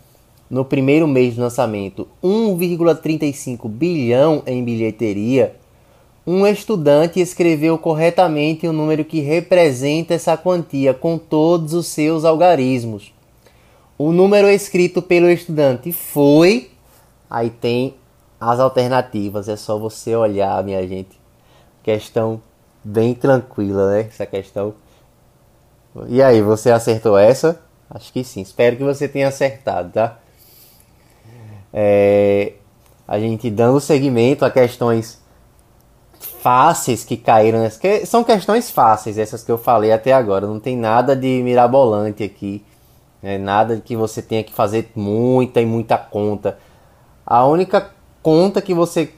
no 0.49 0.63
primeiro 0.63 1.07
mês 1.07 1.35
de 1.35 1.41
lançamento 1.41 2.07
1,35 2.23 3.67
bilhão 3.67 4.41
em 4.47 4.63
bilheteria, 4.63 5.55
um 6.25 6.47
estudante 6.47 7.19
escreveu 7.19 7.77
corretamente 7.77 8.65
o 8.65 8.71
número 8.71 9.03
que 9.03 9.19
representa 9.19 10.13
essa 10.13 10.37
quantia 10.37 10.93
com 10.93 11.17
todos 11.17 11.73
os 11.73 11.87
seus 11.87 12.23
algarismos. 12.23 13.13
O 13.97 14.11
número 14.11 14.47
escrito 14.47 15.01
pelo 15.01 15.29
estudante 15.29 15.91
foi. 15.91 16.71
Aí 17.29 17.49
tem 17.49 17.95
as 18.39 18.59
alternativas. 18.59 19.49
É 19.49 19.57
só 19.57 19.77
você 19.77 20.15
olhar, 20.15 20.63
minha 20.63 20.87
gente. 20.87 21.19
Questão 21.81 22.41
bem 22.83 23.13
tranquila, 23.13 23.91
né? 23.91 24.01
Essa 24.01 24.25
questão. 24.25 24.73
E 26.07 26.21
aí, 26.23 26.41
você 26.41 26.71
acertou 26.71 27.17
essa? 27.17 27.61
Acho 27.89 28.11
que 28.11 28.23
sim. 28.23 28.41
Espero 28.41 28.77
que 28.77 28.83
você 28.83 29.07
tenha 29.07 29.27
acertado, 29.27 29.91
tá? 29.91 30.17
É, 31.71 32.53
a 33.07 33.19
gente 33.19 33.49
dando 33.49 33.79
seguimento 33.79 34.45
a 34.45 34.49
questões 34.49 35.22
fáceis 36.43 37.05
que 37.05 37.15
caíram 37.15 37.59
nessa. 37.59 37.79
Que 37.79 38.05
são 38.05 38.21
questões 38.21 38.69
fáceis 38.69 39.17
essas 39.17 39.43
que 39.43 39.51
eu 39.51 39.57
falei 39.57 39.93
até 39.93 40.11
agora. 40.11 40.45
Não 40.45 40.59
tem 40.59 40.75
nada 40.75 41.15
de 41.15 41.41
mirabolante 41.41 42.21
aqui. 42.21 42.61
Né? 43.21 43.37
Nada 43.37 43.81
que 43.83 43.95
você 43.95 44.21
tenha 44.21 44.43
que 44.43 44.53
fazer 44.53 44.91
muita 44.93 45.61
e 45.61 45.65
muita 45.65 45.97
conta. 45.97 46.59
A 47.25 47.45
única 47.45 47.89
conta 48.21 48.61
que 48.61 48.73
você 48.73 49.13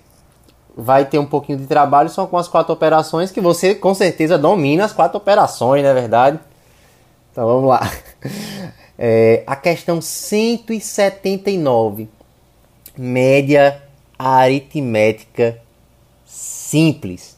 vai 0.77 1.05
ter 1.05 1.17
um 1.17 1.25
pouquinho 1.25 1.57
de 1.57 1.65
trabalho 1.65 2.09
são 2.09 2.27
com 2.27 2.37
as 2.37 2.47
quatro 2.47 2.71
operações 2.71 3.31
que 3.31 3.41
você 3.41 3.73
com 3.73 3.95
certeza 3.95 4.37
domina 4.37 4.85
as 4.85 4.93
quatro 4.93 5.17
operações, 5.17 5.81
não 5.81 5.89
é 5.89 5.93
verdade? 5.93 6.39
Então 7.31 7.47
vamos 7.47 7.67
lá. 7.67 7.81
É, 8.97 9.43
a 9.45 9.57
questão 9.57 9.99
179. 9.99 12.07
Média 12.97 13.83
aritmética 14.17 15.59
simples. 16.35 17.37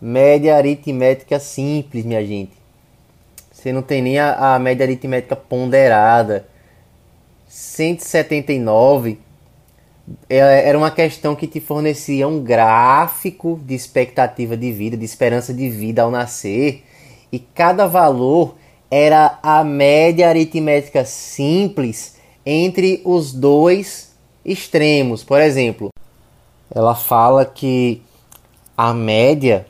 Média 0.00 0.56
aritmética 0.56 1.38
simples, 1.38 2.04
minha 2.04 2.24
gente. 2.24 2.52
Você 3.50 3.72
não 3.72 3.82
tem 3.82 4.02
nem 4.02 4.18
a, 4.18 4.54
a 4.54 4.58
média 4.58 4.84
aritmética 4.84 5.34
ponderada. 5.34 6.46
179 7.48 9.18
é, 10.28 10.68
era 10.68 10.76
uma 10.76 10.90
questão 10.90 11.34
que 11.34 11.46
te 11.46 11.60
fornecia 11.60 12.28
um 12.28 12.42
gráfico 12.42 13.60
de 13.64 13.74
expectativa 13.74 14.56
de 14.56 14.70
vida, 14.72 14.96
de 14.96 15.04
esperança 15.04 15.54
de 15.54 15.70
vida 15.70 16.02
ao 16.02 16.10
nascer, 16.10 16.84
e 17.32 17.38
cada 17.38 17.86
valor 17.86 18.56
era 18.90 19.38
a 19.42 19.64
média 19.64 20.28
aritmética 20.28 21.04
simples 21.04 22.16
entre 22.44 23.00
os 23.04 23.32
dois 23.32 24.14
extremos. 24.44 25.24
Por 25.24 25.40
exemplo, 25.40 25.90
ela 26.74 26.94
fala 26.94 27.44
que 27.44 28.02
a 28.76 28.92
média, 28.92 29.66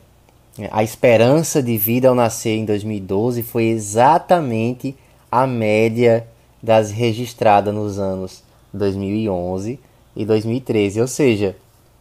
a 0.71 0.83
esperança 0.83 1.63
de 1.63 1.77
vida 1.77 2.09
ao 2.09 2.15
nascer 2.15 2.57
em 2.57 2.65
2012 2.65 3.43
foi 3.43 3.65
exatamente 3.65 4.97
a 5.31 5.47
média 5.47 6.27
das 6.63 6.91
registradas 6.91 7.75
nos 7.75 7.99
anos 7.99 8.43
2011 8.73 9.79
e 10.17 10.25
2013. 10.25 11.01
Ou 11.01 11.07
seja, 11.07 11.57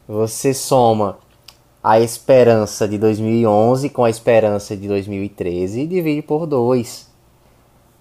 você 0.07 0.53
soma 0.53 1.17
a 1.83 1.99
esperança 1.99 2.87
de 2.87 2.97
2011 2.97 3.89
com 3.89 4.03
a 4.03 4.09
esperança 4.09 4.75
de 4.75 4.87
2013 4.87 5.81
e 5.81 5.87
divide 5.87 6.21
por 6.21 6.47
2. 6.47 7.07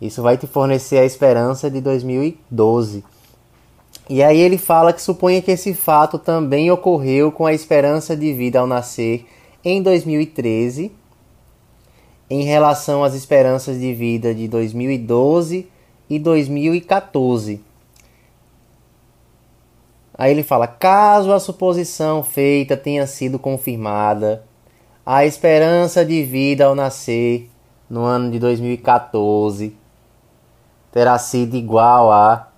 Isso 0.00 0.22
vai 0.22 0.38
te 0.38 0.46
fornecer 0.46 0.98
a 0.98 1.04
esperança 1.04 1.70
de 1.70 1.80
2012. 1.80 3.04
E 4.08 4.22
aí 4.22 4.38
ele 4.38 4.58
fala 4.58 4.92
que 4.92 5.00
suponha 5.00 5.40
que 5.40 5.50
esse 5.50 5.72
fato 5.72 6.18
também 6.18 6.70
ocorreu 6.70 7.32
com 7.32 7.46
a 7.46 7.54
esperança 7.54 8.14
de 8.16 8.32
vida 8.34 8.60
ao 8.60 8.66
nascer 8.66 9.26
em 9.64 9.82
2013, 9.82 10.92
em 12.28 12.42
relação 12.42 13.02
às 13.02 13.14
esperanças 13.14 13.80
de 13.80 13.94
vida 13.94 14.34
de 14.34 14.46
2012 14.46 15.68
e 16.08 16.18
2014. 16.18 17.62
Aí 20.16 20.30
ele 20.30 20.42
fala: 20.42 20.66
caso 20.66 21.32
a 21.32 21.40
suposição 21.40 22.22
feita 22.22 22.76
tenha 22.76 23.06
sido 23.06 23.38
confirmada, 23.38 24.44
a 25.04 25.24
esperança 25.24 26.04
de 26.04 26.22
vida 26.22 26.66
ao 26.66 26.74
nascer 26.74 27.50
no 27.88 28.02
ano 28.02 28.30
de 28.30 28.38
2014 28.38 29.76
terá 30.92 31.18
sido 31.18 31.56
igual 31.56 32.12
a. 32.12 32.53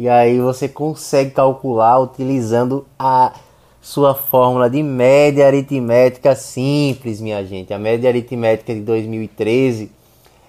E 0.00 0.08
aí 0.08 0.40
você 0.40 0.66
consegue 0.66 1.32
calcular 1.32 1.98
utilizando 1.98 2.86
a 2.98 3.34
sua 3.82 4.14
fórmula 4.14 4.70
de 4.70 4.82
média 4.82 5.46
aritmética 5.46 6.34
simples, 6.34 7.20
minha 7.20 7.44
gente. 7.44 7.74
A 7.74 7.78
média 7.78 8.08
aritmética 8.08 8.72
de 8.72 8.80
2013 8.80 9.92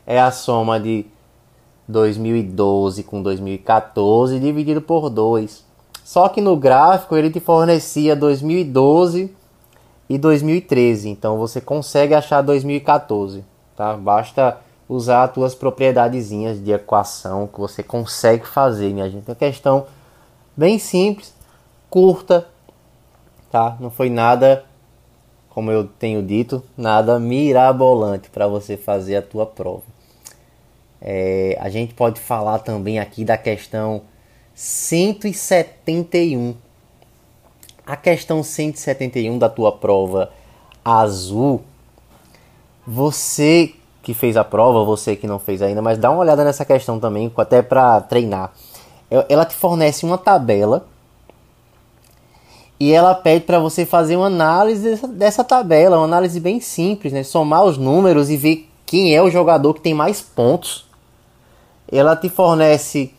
é 0.07 0.21
a 0.21 0.31
soma 0.31 0.79
de 0.79 1.05
2012 1.85 3.03
com 3.03 3.21
2014 3.21 4.39
dividido 4.39 4.81
por 4.81 5.09
2. 5.09 5.65
Só 6.01 6.29
que 6.29 6.39
no 6.39 6.55
gráfico 6.55 7.17
ele 7.17 7.29
te 7.29 7.41
fornecia 7.41 8.15
2012 8.15 9.35
e 10.07 10.17
2013, 10.17 11.09
então 11.09 11.37
você 11.37 11.59
consegue 11.59 12.13
achar 12.13 12.41
2014, 12.41 13.43
tá? 13.75 13.97
Basta 13.97 14.59
usar 14.91 15.23
as 15.23 15.31
tuas 15.31 15.55
propriedadezinhas 15.55 16.61
de 16.61 16.73
equação 16.73 17.47
que 17.47 17.57
você 17.57 17.81
consegue 17.81 18.45
fazer, 18.45 18.93
minha 18.93 19.09
gente. 19.09 19.23
É 19.25 19.31
uma 19.31 19.35
questão 19.35 19.87
bem 20.55 20.77
simples, 20.77 21.33
curta, 21.89 22.45
tá? 23.49 23.77
Não 23.79 23.89
foi 23.89 24.09
nada, 24.09 24.65
como 25.49 25.71
eu 25.71 25.87
tenho 25.87 26.21
dito, 26.21 26.61
nada 26.75 27.17
mirabolante 27.17 28.29
para 28.29 28.49
você 28.49 28.75
fazer 28.75 29.15
a 29.15 29.21
tua 29.21 29.45
prova. 29.45 29.83
É, 30.99 31.57
a 31.61 31.69
gente 31.69 31.93
pode 31.93 32.19
falar 32.19 32.59
também 32.59 32.99
aqui 32.99 33.23
da 33.23 33.37
questão 33.37 34.01
171. 34.53 36.53
A 37.85 37.95
questão 37.95 38.43
171 38.43 39.39
da 39.39 39.47
tua 39.47 39.71
prova 39.71 40.33
azul, 40.83 41.61
você 42.85 43.73
que 44.01 44.13
fez 44.13 44.35
a 44.35 44.43
prova, 44.43 44.83
você 44.83 45.15
que 45.15 45.27
não 45.27 45.37
fez 45.37 45.61
ainda, 45.61 45.81
mas 45.81 45.97
dá 45.97 46.09
uma 46.09 46.19
olhada 46.19 46.43
nessa 46.43 46.65
questão 46.65 46.99
também, 46.99 47.31
até 47.37 47.61
para 47.61 48.01
treinar. 48.01 48.51
Ela 49.29 49.45
te 49.45 49.55
fornece 49.55 50.05
uma 50.05 50.17
tabela 50.17 50.85
e 52.79 52.91
ela 52.91 53.13
pede 53.13 53.45
para 53.45 53.59
você 53.59 53.85
fazer 53.85 54.15
uma 54.15 54.27
análise 54.27 54.97
dessa, 55.09 55.43
tabela, 55.43 55.97
uma 55.97 56.05
análise 56.05 56.39
bem 56.39 56.59
simples, 56.59 57.13
né? 57.13 57.21
Somar 57.21 57.63
os 57.63 57.77
números 57.77 58.29
e 58.29 58.37
ver 58.37 58.67
quem 58.85 59.15
é 59.15 59.21
o 59.21 59.29
jogador 59.29 59.73
que 59.73 59.81
tem 59.81 59.93
mais 59.93 60.21
pontos. 60.21 60.85
Ela 61.91 62.15
te 62.15 62.29
fornece 62.29 63.13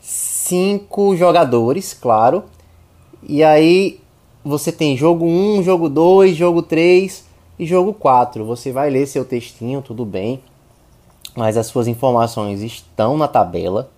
cinco 0.00 1.14
jogadores, 1.14 1.94
claro. 1.94 2.44
E 3.22 3.44
aí 3.44 4.00
você 4.42 4.72
tem 4.72 4.96
jogo 4.96 5.26
1, 5.26 5.62
jogo 5.62 5.88
2, 5.88 6.34
jogo 6.34 6.62
3 6.62 7.29
e 7.60 7.66
jogo 7.66 7.92
4. 7.92 8.42
Você 8.46 8.72
vai 8.72 8.88
ler 8.88 9.06
seu 9.06 9.22
textinho, 9.22 9.82
tudo 9.82 10.02
bem. 10.02 10.42
Mas 11.36 11.58
as 11.58 11.66
suas 11.66 11.86
informações 11.86 12.62
estão 12.62 13.18
na 13.18 13.28
tabela. 13.28 13.90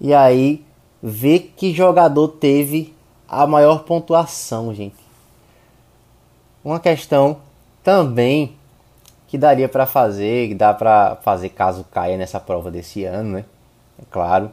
E 0.00 0.14
aí 0.14 0.64
vê 1.02 1.38
que 1.38 1.74
jogador 1.74 2.28
teve 2.28 2.94
a 3.28 3.46
maior 3.46 3.80
pontuação, 3.80 4.74
gente. 4.74 4.96
Uma 6.64 6.80
questão 6.80 7.36
também 7.84 8.56
que 9.28 9.36
daria 9.36 9.68
para 9.68 9.84
fazer, 9.86 10.48
que 10.48 10.54
dá 10.54 10.72
para 10.72 11.16
fazer 11.16 11.50
caso 11.50 11.84
caia 11.92 12.16
nessa 12.16 12.40
prova 12.40 12.70
desse 12.70 13.04
ano, 13.04 13.32
né? 13.32 13.44
É 14.00 14.04
claro 14.10 14.50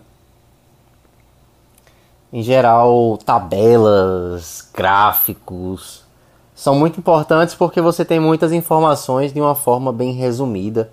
em 2.31 2.43
geral, 2.43 3.17
tabelas, 3.17 4.69
gráficos 4.73 6.06
são 6.57 6.73
muito 6.73 6.99
importantes 6.99 7.53
porque 7.53 7.79
você 7.79 8.03
tem 8.03 8.19
muitas 8.19 8.51
informações 8.51 9.31
de 9.31 9.39
uma 9.39 9.53
forma 9.53 9.93
bem 9.93 10.11
resumida. 10.13 10.89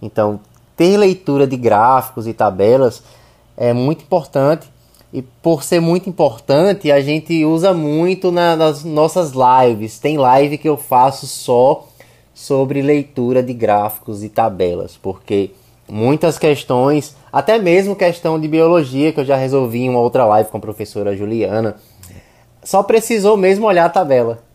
Então, 0.00 0.40
ter 0.74 0.96
leitura 0.96 1.46
de 1.46 1.54
gráficos 1.54 2.26
e 2.26 2.32
tabelas 2.32 3.02
é 3.58 3.74
muito 3.74 4.02
importante 4.02 4.66
e 5.12 5.20
por 5.20 5.62
ser 5.62 5.80
muito 5.80 6.08
importante, 6.08 6.90
a 6.90 7.02
gente 7.02 7.44
usa 7.44 7.74
muito 7.74 8.32
na, 8.32 8.56
nas 8.56 8.84
nossas 8.84 9.32
lives. 9.32 9.98
Tem 9.98 10.16
live 10.16 10.56
que 10.56 10.68
eu 10.68 10.78
faço 10.78 11.26
só 11.26 11.86
sobre 12.32 12.80
leitura 12.80 13.42
de 13.42 13.52
gráficos 13.52 14.24
e 14.24 14.30
tabelas, 14.30 14.96
porque 14.96 15.50
muitas 15.86 16.38
questões, 16.38 17.14
até 17.30 17.58
mesmo 17.58 17.94
questão 17.94 18.40
de 18.40 18.48
biologia, 18.48 19.12
que 19.12 19.20
eu 19.20 19.24
já 19.26 19.36
resolvi 19.36 19.82
em 19.82 19.90
uma 19.90 20.00
outra 20.00 20.24
live 20.24 20.48
com 20.48 20.56
a 20.56 20.60
professora 20.60 21.14
Juliana, 21.14 21.76
só 22.64 22.82
precisou 22.82 23.36
mesmo 23.36 23.66
olhar 23.66 23.84
a 23.84 23.90
tabela. 23.90 24.45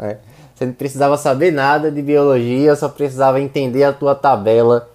Né? 0.00 0.16
Você 0.54 0.66
não 0.66 0.72
precisava 0.72 1.16
saber 1.16 1.52
nada 1.52 1.90
de 1.90 2.02
biologia, 2.02 2.74
só 2.74 2.88
precisava 2.88 3.40
entender 3.40 3.84
a 3.84 3.92
tua 3.92 4.14
tabela. 4.14 4.88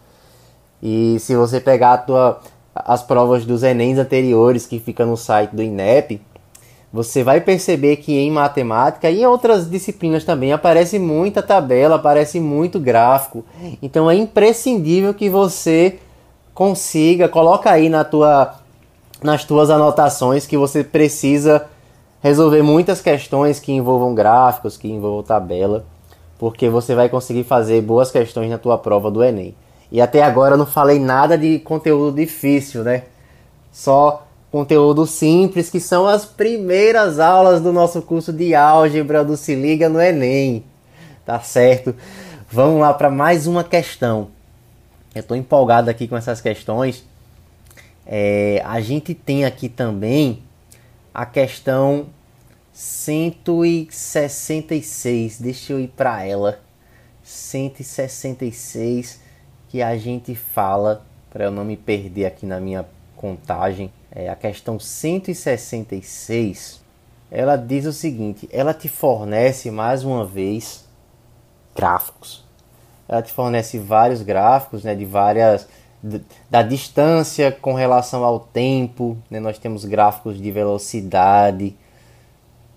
E 0.81 1.17
se 1.19 1.35
você 1.35 1.59
pegar 1.59 1.99
tua, 1.99 2.39
as 2.75 3.01
provas 3.01 3.45
dos 3.45 3.63
Enems 3.63 3.97
anteriores 3.97 4.65
que 4.65 4.79
fica 4.79 5.05
no 5.05 5.15
site 5.15 5.55
do 5.55 5.63
INEP, 5.63 6.21
você 6.91 7.23
vai 7.23 7.41
perceber 7.41 7.97
que 7.97 8.17
em 8.17 8.31
matemática 8.31 9.09
e 9.09 9.21
em 9.21 9.25
outras 9.25 9.69
disciplinas 9.69 10.23
também 10.23 10.53
aparece 10.53 10.97
muita 10.97 11.43
tabela, 11.43 11.95
aparece 11.95 12.39
muito 12.39 12.79
gráfico. 12.79 13.43
Então 13.81 14.09
é 14.09 14.15
imprescindível 14.15 15.13
que 15.13 15.29
você 15.29 15.99
consiga, 16.53 17.27
coloca 17.27 17.69
aí 17.69 17.89
na 17.89 18.05
tua, 18.05 18.55
nas 19.21 19.43
tuas 19.43 19.69
anotações 19.69 20.47
que 20.47 20.57
você 20.57 20.83
precisa 20.85 21.65
resolver 22.21 22.62
muitas 22.62 23.01
questões 23.01 23.60
que 23.60 23.71
envolvam 23.71 24.15
gráficos, 24.15 24.78
que 24.78 24.88
envolvam 24.88 25.23
tabela, 25.23 25.86
porque 26.38 26.69
você 26.69 26.95
vai 26.95 27.10
conseguir 27.10 27.43
fazer 27.43 27.82
boas 27.82 28.12
questões 28.12 28.49
na 28.49 28.58
tua 28.58 28.78
prova 28.78 29.10
do 29.12 29.23
Enem. 29.23 29.56
E 29.91 30.01
até 30.01 30.23
agora 30.23 30.56
eu 30.56 30.58
não 30.58 30.65
falei 30.65 30.99
nada 30.99 31.38
de 31.38 31.60
conteúdo 31.60 32.15
difícil, 32.15 32.84
né? 32.84 33.04
Só 33.71 34.25
conteúdo 34.51 35.06
simples, 35.06 35.69
que 35.69 35.80
são 35.80 36.08
as 36.08 36.25
primeiras 36.25 37.19
aulas 37.19 37.62
do 37.62 37.73
nosso 37.73 38.01
curso 38.01 38.32
de 38.32 38.56
álgebra 38.56 39.23
do 39.23 39.36
Se 39.36 39.54
Liga 39.54 39.89
no 39.89 40.01
Enem. 40.01 40.63
Tá 41.25 41.39
certo? 41.39 41.95
Vamos 42.49 42.80
lá 42.80 42.93
para 42.93 43.10
mais 43.10 43.47
uma 43.47 43.63
questão. 43.63 44.30
Eu 45.13 45.21
estou 45.21 45.36
empolgado 45.36 45.89
aqui 45.89 46.08
com 46.08 46.15
essas 46.15 46.39
questões. 46.39 47.04
É, 48.06 48.62
a 48.65 48.80
gente 48.80 49.13
tem 49.13 49.45
aqui 49.45 49.67
também 49.67 50.43
a 51.15 51.25
questão 51.25 52.06
166. 52.73 55.39
Deixa 55.39 55.73
eu 55.73 55.80
ir 55.80 55.88
para 55.88 56.23
ela. 56.23 56.60
166 57.23 59.19
que 59.69 59.82
a 59.82 59.97
gente 59.97 60.36
fala 60.36 61.04
para 61.32 61.45
eu 61.45 61.51
não 61.51 61.65
me 61.65 61.75
perder 61.75 62.25
aqui 62.25 62.45
na 62.45 62.60
minha 62.60 62.86
contagem 63.15 63.91
é, 64.15 64.30
a 64.30 64.36
questão 64.36 64.80
166, 64.80 66.82
ela 67.30 67.58
diz 67.58 67.86
o 67.86 67.91
seguinte: 67.91 68.47
ela 68.49 68.73
te 68.73 68.88
fornece 68.88 69.69
mais 69.69 70.06
uma 70.06 70.25
vez 70.25 70.86
gráficos. 71.75 72.45
Ela 73.08 73.21
te 73.21 73.32
fornece 73.34 73.78
vários 73.78 74.21
gráficos, 74.21 74.86
né, 74.86 74.95
de 74.95 75.06
várias 75.06 75.67
da 76.49 76.61
distância 76.61 77.51
com 77.51 77.73
relação 77.73 78.23
ao 78.23 78.39
tempo, 78.39 79.17
né? 79.29 79.39
Nós 79.39 79.58
temos 79.58 79.85
gráficos 79.85 80.39
de 80.39 80.51
velocidade. 80.51 81.75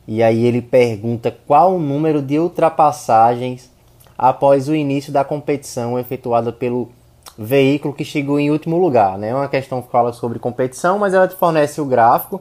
E 0.06 0.22
aí 0.22 0.44
ele 0.44 0.62
pergunta 0.62 1.36
qual 1.46 1.76
o 1.76 1.78
número 1.78 2.22
de 2.22 2.38
ultrapassagens 2.38 3.70
após 4.16 4.68
o 4.68 4.74
início 4.74 5.12
da 5.12 5.22
competição 5.24 5.98
efetuada 5.98 6.50
pelo 6.50 6.90
veículo 7.38 7.94
que 7.94 8.04
chegou 8.04 8.40
em 8.40 8.50
último 8.50 8.78
lugar. 8.78 9.18
Né? 9.18 9.28
É 9.28 9.34
uma 9.34 9.48
questão 9.48 9.80
que 9.82 9.90
fala 9.90 10.12
sobre 10.12 10.38
competição, 10.38 10.98
mas 10.98 11.14
ela 11.14 11.28
te 11.28 11.36
fornece 11.36 11.80
o 11.80 11.84
gráfico. 11.84 12.40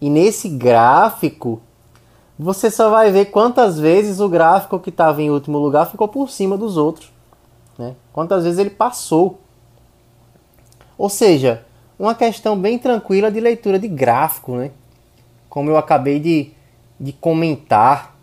E 0.00 0.10
nesse 0.10 0.48
gráfico, 0.48 1.60
você 2.38 2.70
só 2.70 2.90
vai 2.90 3.10
ver 3.10 3.26
quantas 3.26 3.78
vezes 3.78 4.20
o 4.20 4.28
gráfico 4.28 4.78
que 4.78 4.90
estava 4.90 5.22
em 5.22 5.30
último 5.30 5.58
lugar 5.58 5.86
ficou 5.86 6.06
por 6.06 6.30
cima 6.30 6.56
dos 6.56 6.76
outros. 6.76 7.10
Né? 7.78 7.94
Quantas 8.12 8.44
vezes 8.44 8.58
ele 8.58 8.70
passou. 8.70 9.40
Ou 10.96 11.08
seja, 11.08 11.64
uma 11.98 12.14
questão 12.14 12.58
bem 12.58 12.78
tranquila 12.78 13.30
de 13.30 13.40
leitura 13.40 13.78
de 13.78 13.88
gráfico. 13.88 14.56
Né? 14.56 14.70
Como 15.48 15.70
eu 15.70 15.76
acabei 15.76 16.18
de, 16.20 16.52
de 16.98 17.12
comentar, 17.12 18.16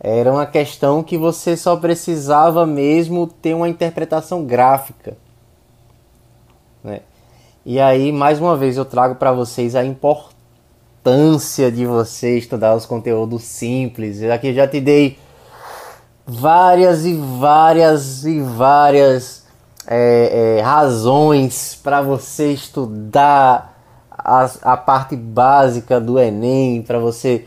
era 0.00 0.32
uma 0.32 0.46
questão 0.46 1.02
que 1.02 1.16
você 1.16 1.56
só 1.56 1.76
precisava 1.76 2.66
mesmo 2.66 3.26
ter 3.26 3.54
uma 3.54 3.68
interpretação 3.68 4.44
gráfica. 4.44 5.16
E 7.68 7.80
aí, 7.80 8.12
mais 8.12 8.40
uma 8.40 8.56
vez, 8.56 8.76
eu 8.76 8.84
trago 8.84 9.16
para 9.16 9.32
vocês 9.32 9.74
a 9.74 9.84
importância 9.84 11.68
de 11.68 11.84
você 11.84 12.38
estudar 12.38 12.76
os 12.76 12.86
conteúdos 12.86 13.42
simples. 13.42 14.22
Aqui 14.22 14.54
já 14.54 14.68
te 14.68 14.80
dei 14.80 15.18
várias 16.24 17.04
e 17.04 17.14
várias 17.14 18.24
e 18.24 18.40
várias 18.40 19.45
é, 19.86 20.58
é, 20.58 20.62
razões 20.62 21.78
para 21.82 22.02
você 22.02 22.52
estudar 22.52 23.74
a, 24.10 24.50
a 24.62 24.76
parte 24.76 25.14
básica 25.14 26.00
do 26.00 26.18
Enem, 26.18 26.82
para 26.82 26.98
você 26.98 27.46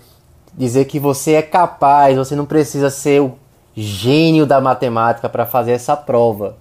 dizer 0.53 0.85
que 0.85 0.99
você 0.99 1.33
é 1.33 1.41
capaz, 1.41 2.17
você 2.17 2.35
não 2.35 2.45
precisa 2.45 2.89
ser 2.89 3.21
o 3.21 3.37
gênio 3.75 4.45
da 4.45 4.59
matemática 4.59 5.27
para 5.29 5.45
fazer 5.45 5.71
essa 5.73 5.95
prova. 5.95 6.57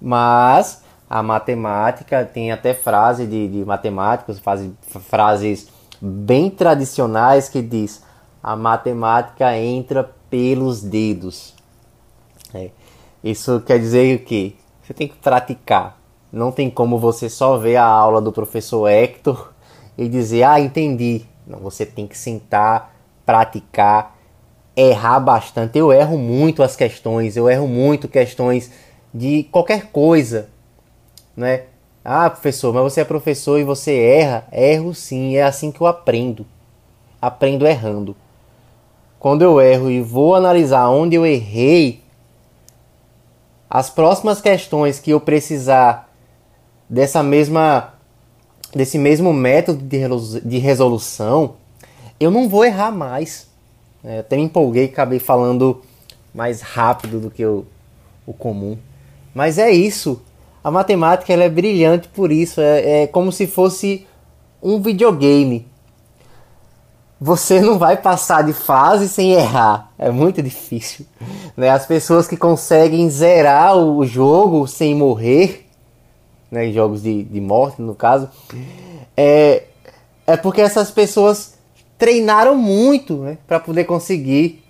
Mas 0.00 0.82
a 1.08 1.22
matemática 1.22 2.24
tem 2.24 2.52
até 2.52 2.74
frase 2.74 3.26
de, 3.26 3.48
de 3.48 3.64
matemáticos, 3.64 4.38
faz, 4.38 4.68
frases 5.08 5.68
bem 6.00 6.50
tradicionais 6.50 7.48
que 7.48 7.62
diz 7.62 8.04
a 8.42 8.54
matemática 8.54 9.56
entra 9.56 10.08
pelos 10.30 10.82
dedos. 10.82 11.54
É. 12.54 12.70
Isso 13.24 13.60
quer 13.60 13.78
dizer 13.80 14.16
o 14.16 14.24
que? 14.24 14.56
Você 14.86 14.94
tem 14.94 15.08
que 15.08 15.16
praticar. 15.16 16.00
Não 16.32 16.52
tem 16.52 16.70
como 16.70 16.96
você 16.96 17.28
só 17.28 17.58
ver 17.58 17.74
a 17.74 17.84
aula 17.84 18.20
do 18.20 18.30
professor 18.30 18.86
Hector 18.86 19.52
e 19.98 20.08
dizer, 20.08 20.44
ah, 20.44 20.60
entendi. 20.60 21.22
Não, 21.44 21.58
você 21.58 21.84
tem 21.84 22.06
que 22.06 22.16
sentar, 22.16 22.94
praticar, 23.24 24.16
errar 24.76 25.18
bastante. 25.18 25.76
Eu 25.76 25.92
erro 25.92 26.16
muito 26.16 26.62
as 26.62 26.76
questões, 26.76 27.36
eu 27.36 27.50
erro 27.50 27.66
muito 27.66 28.06
questões 28.06 28.70
de 29.12 29.42
qualquer 29.50 29.86
coisa, 29.86 30.50
né? 31.36 31.64
Ah, 32.04 32.30
professor, 32.30 32.72
mas 32.72 32.84
você 32.84 33.00
é 33.00 33.04
professor 33.04 33.58
e 33.58 33.64
você 33.64 33.92
erra? 33.92 34.46
Erro 34.52 34.94
sim, 34.94 35.36
é 35.36 35.42
assim 35.42 35.72
que 35.72 35.80
eu 35.80 35.88
aprendo. 35.88 36.46
Aprendo 37.20 37.66
errando. 37.66 38.14
Quando 39.18 39.42
eu 39.42 39.60
erro 39.60 39.90
e 39.90 40.00
vou 40.00 40.36
analisar 40.36 40.88
onde 40.90 41.16
eu 41.16 41.26
errei, 41.26 42.05
as 43.68 43.90
próximas 43.90 44.40
questões 44.40 44.98
que 45.00 45.10
eu 45.10 45.20
precisar 45.20 46.10
dessa 46.88 47.22
mesma 47.22 47.92
desse 48.74 48.98
mesmo 48.98 49.32
método 49.32 49.82
de 50.44 50.58
resolução, 50.58 51.54
eu 52.20 52.30
não 52.30 52.48
vou 52.48 52.64
errar 52.64 52.90
mais. 52.90 53.48
É, 54.04 54.18
até 54.18 54.36
me 54.36 54.42
empolguei 54.42 54.84
e 54.84 54.88
acabei 54.88 55.18
falando 55.18 55.82
mais 56.34 56.60
rápido 56.60 57.18
do 57.18 57.30
que 57.30 57.44
o, 57.44 57.64
o 58.26 58.32
comum. 58.32 58.76
Mas 59.34 59.58
é 59.58 59.70
isso. 59.70 60.20
A 60.62 60.70
matemática 60.70 61.32
ela 61.32 61.44
é 61.44 61.48
brilhante 61.48 62.08
por 62.08 62.30
isso. 62.30 62.60
É, 62.60 63.02
é 63.02 63.06
como 63.06 63.32
se 63.32 63.46
fosse 63.46 64.06
um 64.62 64.80
videogame. 64.80 65.66
Você 67.20 67.60
não 67.60 67.78
vai 67.78 67.96
passar 67.96 68.42
de 68.42 68.52
fase 68.52 69.08
sem 69.08 69.32
errar. 69.32 69.90
É 69.98 70.10
muito 70.10 70.42
difícil. 70.42 71.06
Né? 71.56 71.70
As 71.70 71.86
pessoas 71.86 72.28
que 72.28 72.36
conseguem 72.36 73.08
zerar 73.08 73.76
o 73.76 74.04
jogo 74.04 74.66
sem 74.66 74.94
morrer, 74.94 75.66
né? 76.50 76.70
jogos 76.70 77.02
de, 77.02 77.24
de 77.24 77.40
morte 77.40 77.80
no 77.80 77.94
caso, 77.94 78.28
é, 79.16 79.64
é 80.26 80.36
porque 80.36 80.60
essas 80.60 80.90
pessoas 80.90 81.54
treinaram 81.96 82.54
muito 82.54 83.16
né? 83.18 83.38
para 83.46 83.58
poder 83.58 83.84
conseguir. 83.84 84.62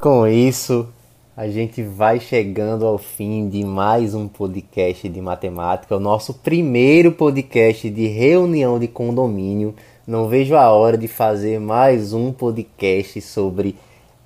Com 0.00 0.26
isso, 0.26 0.88
a 1.36 1.48
gente 1.48 1.82
vai 1.82 2.18
chegando 2.18 2.84
ao 2.84 2.98
fim 2.98 3.48
de 3.48 3.64
mais 3.64 4.12
um 4.12 4.26
podcast 4.26 5.08
de 5.08 5.20
matemática, 5.20 5.96
o 5.96 6.00
nosso 6.00 6.34
primeiro 6.34 7.12
podcast 7.12 7.88
de 7.88 8.06
reunião 8.08 8.78
de 8.78 8.88
condomínio. 8.88 9.74
Não 10.06 10.28
vejo 10.28 10.54
a 10.54 10.70
hora 10.70 10.98
de 10.98 11.08
fazer 11.08 11.58
mais 11.58 12.12
um 12.12 12.30
podcast 12.30 13.18
sobre 13.22 13.74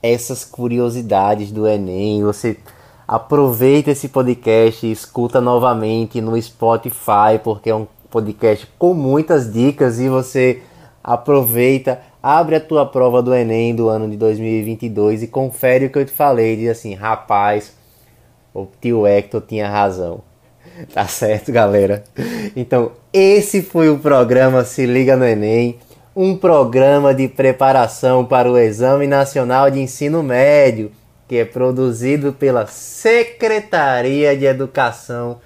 essas 0.03 0.45
curiosidades 0.45 1.53
do 1.53 1.69
Enem. 1.69 2.25
Você 2.25 2.57
aproveita 3.07 3.93
esse 3.93 4.09
podcast 4.09 4.85
e 4.85 4.91
escuta 4.91 5.41
novamente 5.41 6.21
no 6.21 6.41
Spotify, 6.43 7.39
porque 7.45 7.71
é 7.71 7.77
um 7.77 7.87
podcast 8.11 8.67
com 8.77 8.93
muitas 8.93 9.53
dicas 9.53 10.01
e 10.01 10.09
você 10.09 10.63
aproveita, 11.03 12.01
abre 12.21 12.57
a 12.57 12.61
tua 12.61 12.85
prova 12.85 13.23
do 13.23 13.33
Enem 13.33 13.73
do 13.73 13.89
ano 13.89 14.11
de 14.11 14.17
2022 14.17 15.23
e 15.23 15.29
confere 15.29 15.87
o 15.87 15.91
que 15.91 15.99
eu 16.01 16.05
te 16.05 16.11
falei, 16.11 16.57
diz 16.57 16.71
assim, 16.71 16.95
rapaz, 16.95 17.73
o 18.53 18.67
tio 18.81 19.07
Hector 19.07 19.43
tinha 19.43 19.71
razão. 19.71 20.28
Tá 20.93 21.07
certo, 21.07 21.53
galera? 21.53 22.05
Então, 22.55 22.93
esse 23.13 23.63
foi 23.63 23.91
o 23.91 23.99
programa 23.99 24.65
Se 24.65 24.87
Liga 24.87 25.17
no 25.17 25.25
Enem, 25.25 25.79
um 26.15 26.37
programa 26.37 27.15
de 27.15 27.29
preparação 27.29 28.25
para 28.25 28.51
o 28.51 28.59
Exame 28.59 29.07
Nacional 29.07 29.71
de 29.71 29.81
Ensino 29.81 30.23
Médio, 30.23 30.91
que 31.27 31.37
é 31.37 31.45
produzido 31.45 32.33
pela 32.33 32.67
Secretaria 32.67 34.37
de 34.37 34.45
Educação 34.45 35.41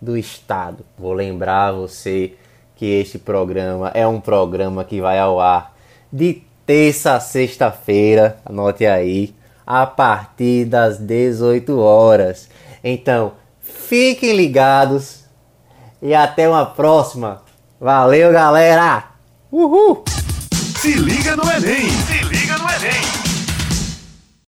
do 0.00 0.16
Estado. 0.16 0.84
Vou 0.98 1.12
lembrar 1.12 1.72
você 1.72 2.34
que 2.76 2.86
este 2.86 3.18
programa 3.18 3.90
é 3.94 4.06
um 4.06 4.20
programa 4.20 4.84
que 4.84 5.00
vai 5.00 5.18
ao 5.18 5.40
ar 5.40 5.74
de 6.12 6.42
terça 6.66 7.14
a 7.14 7.20
sexta-feira, 7.20 8.36
anote 8.44 8.86
aí, 8.86 9.34
a 9.66 9.86
partir 9.86 10.66
das 10.66 10.98
18 10.98 11.78
horas. 11.78 12.48
Então, 12.82 13.32
fiquem 13.88 14.34
ligados 14.36 15.24
e 16.00 16.14
até 16.14 16.48
uma 16.48 16.66
próxima. 16.66 17.42
Valeu, 17.80 18.32
galera! 18.32 19.04
Uhul! 19.50 20.04
Se 20.80 20.94
liga 20.94 21.36
no 21.36 21.50
Enem! 21.50 22.23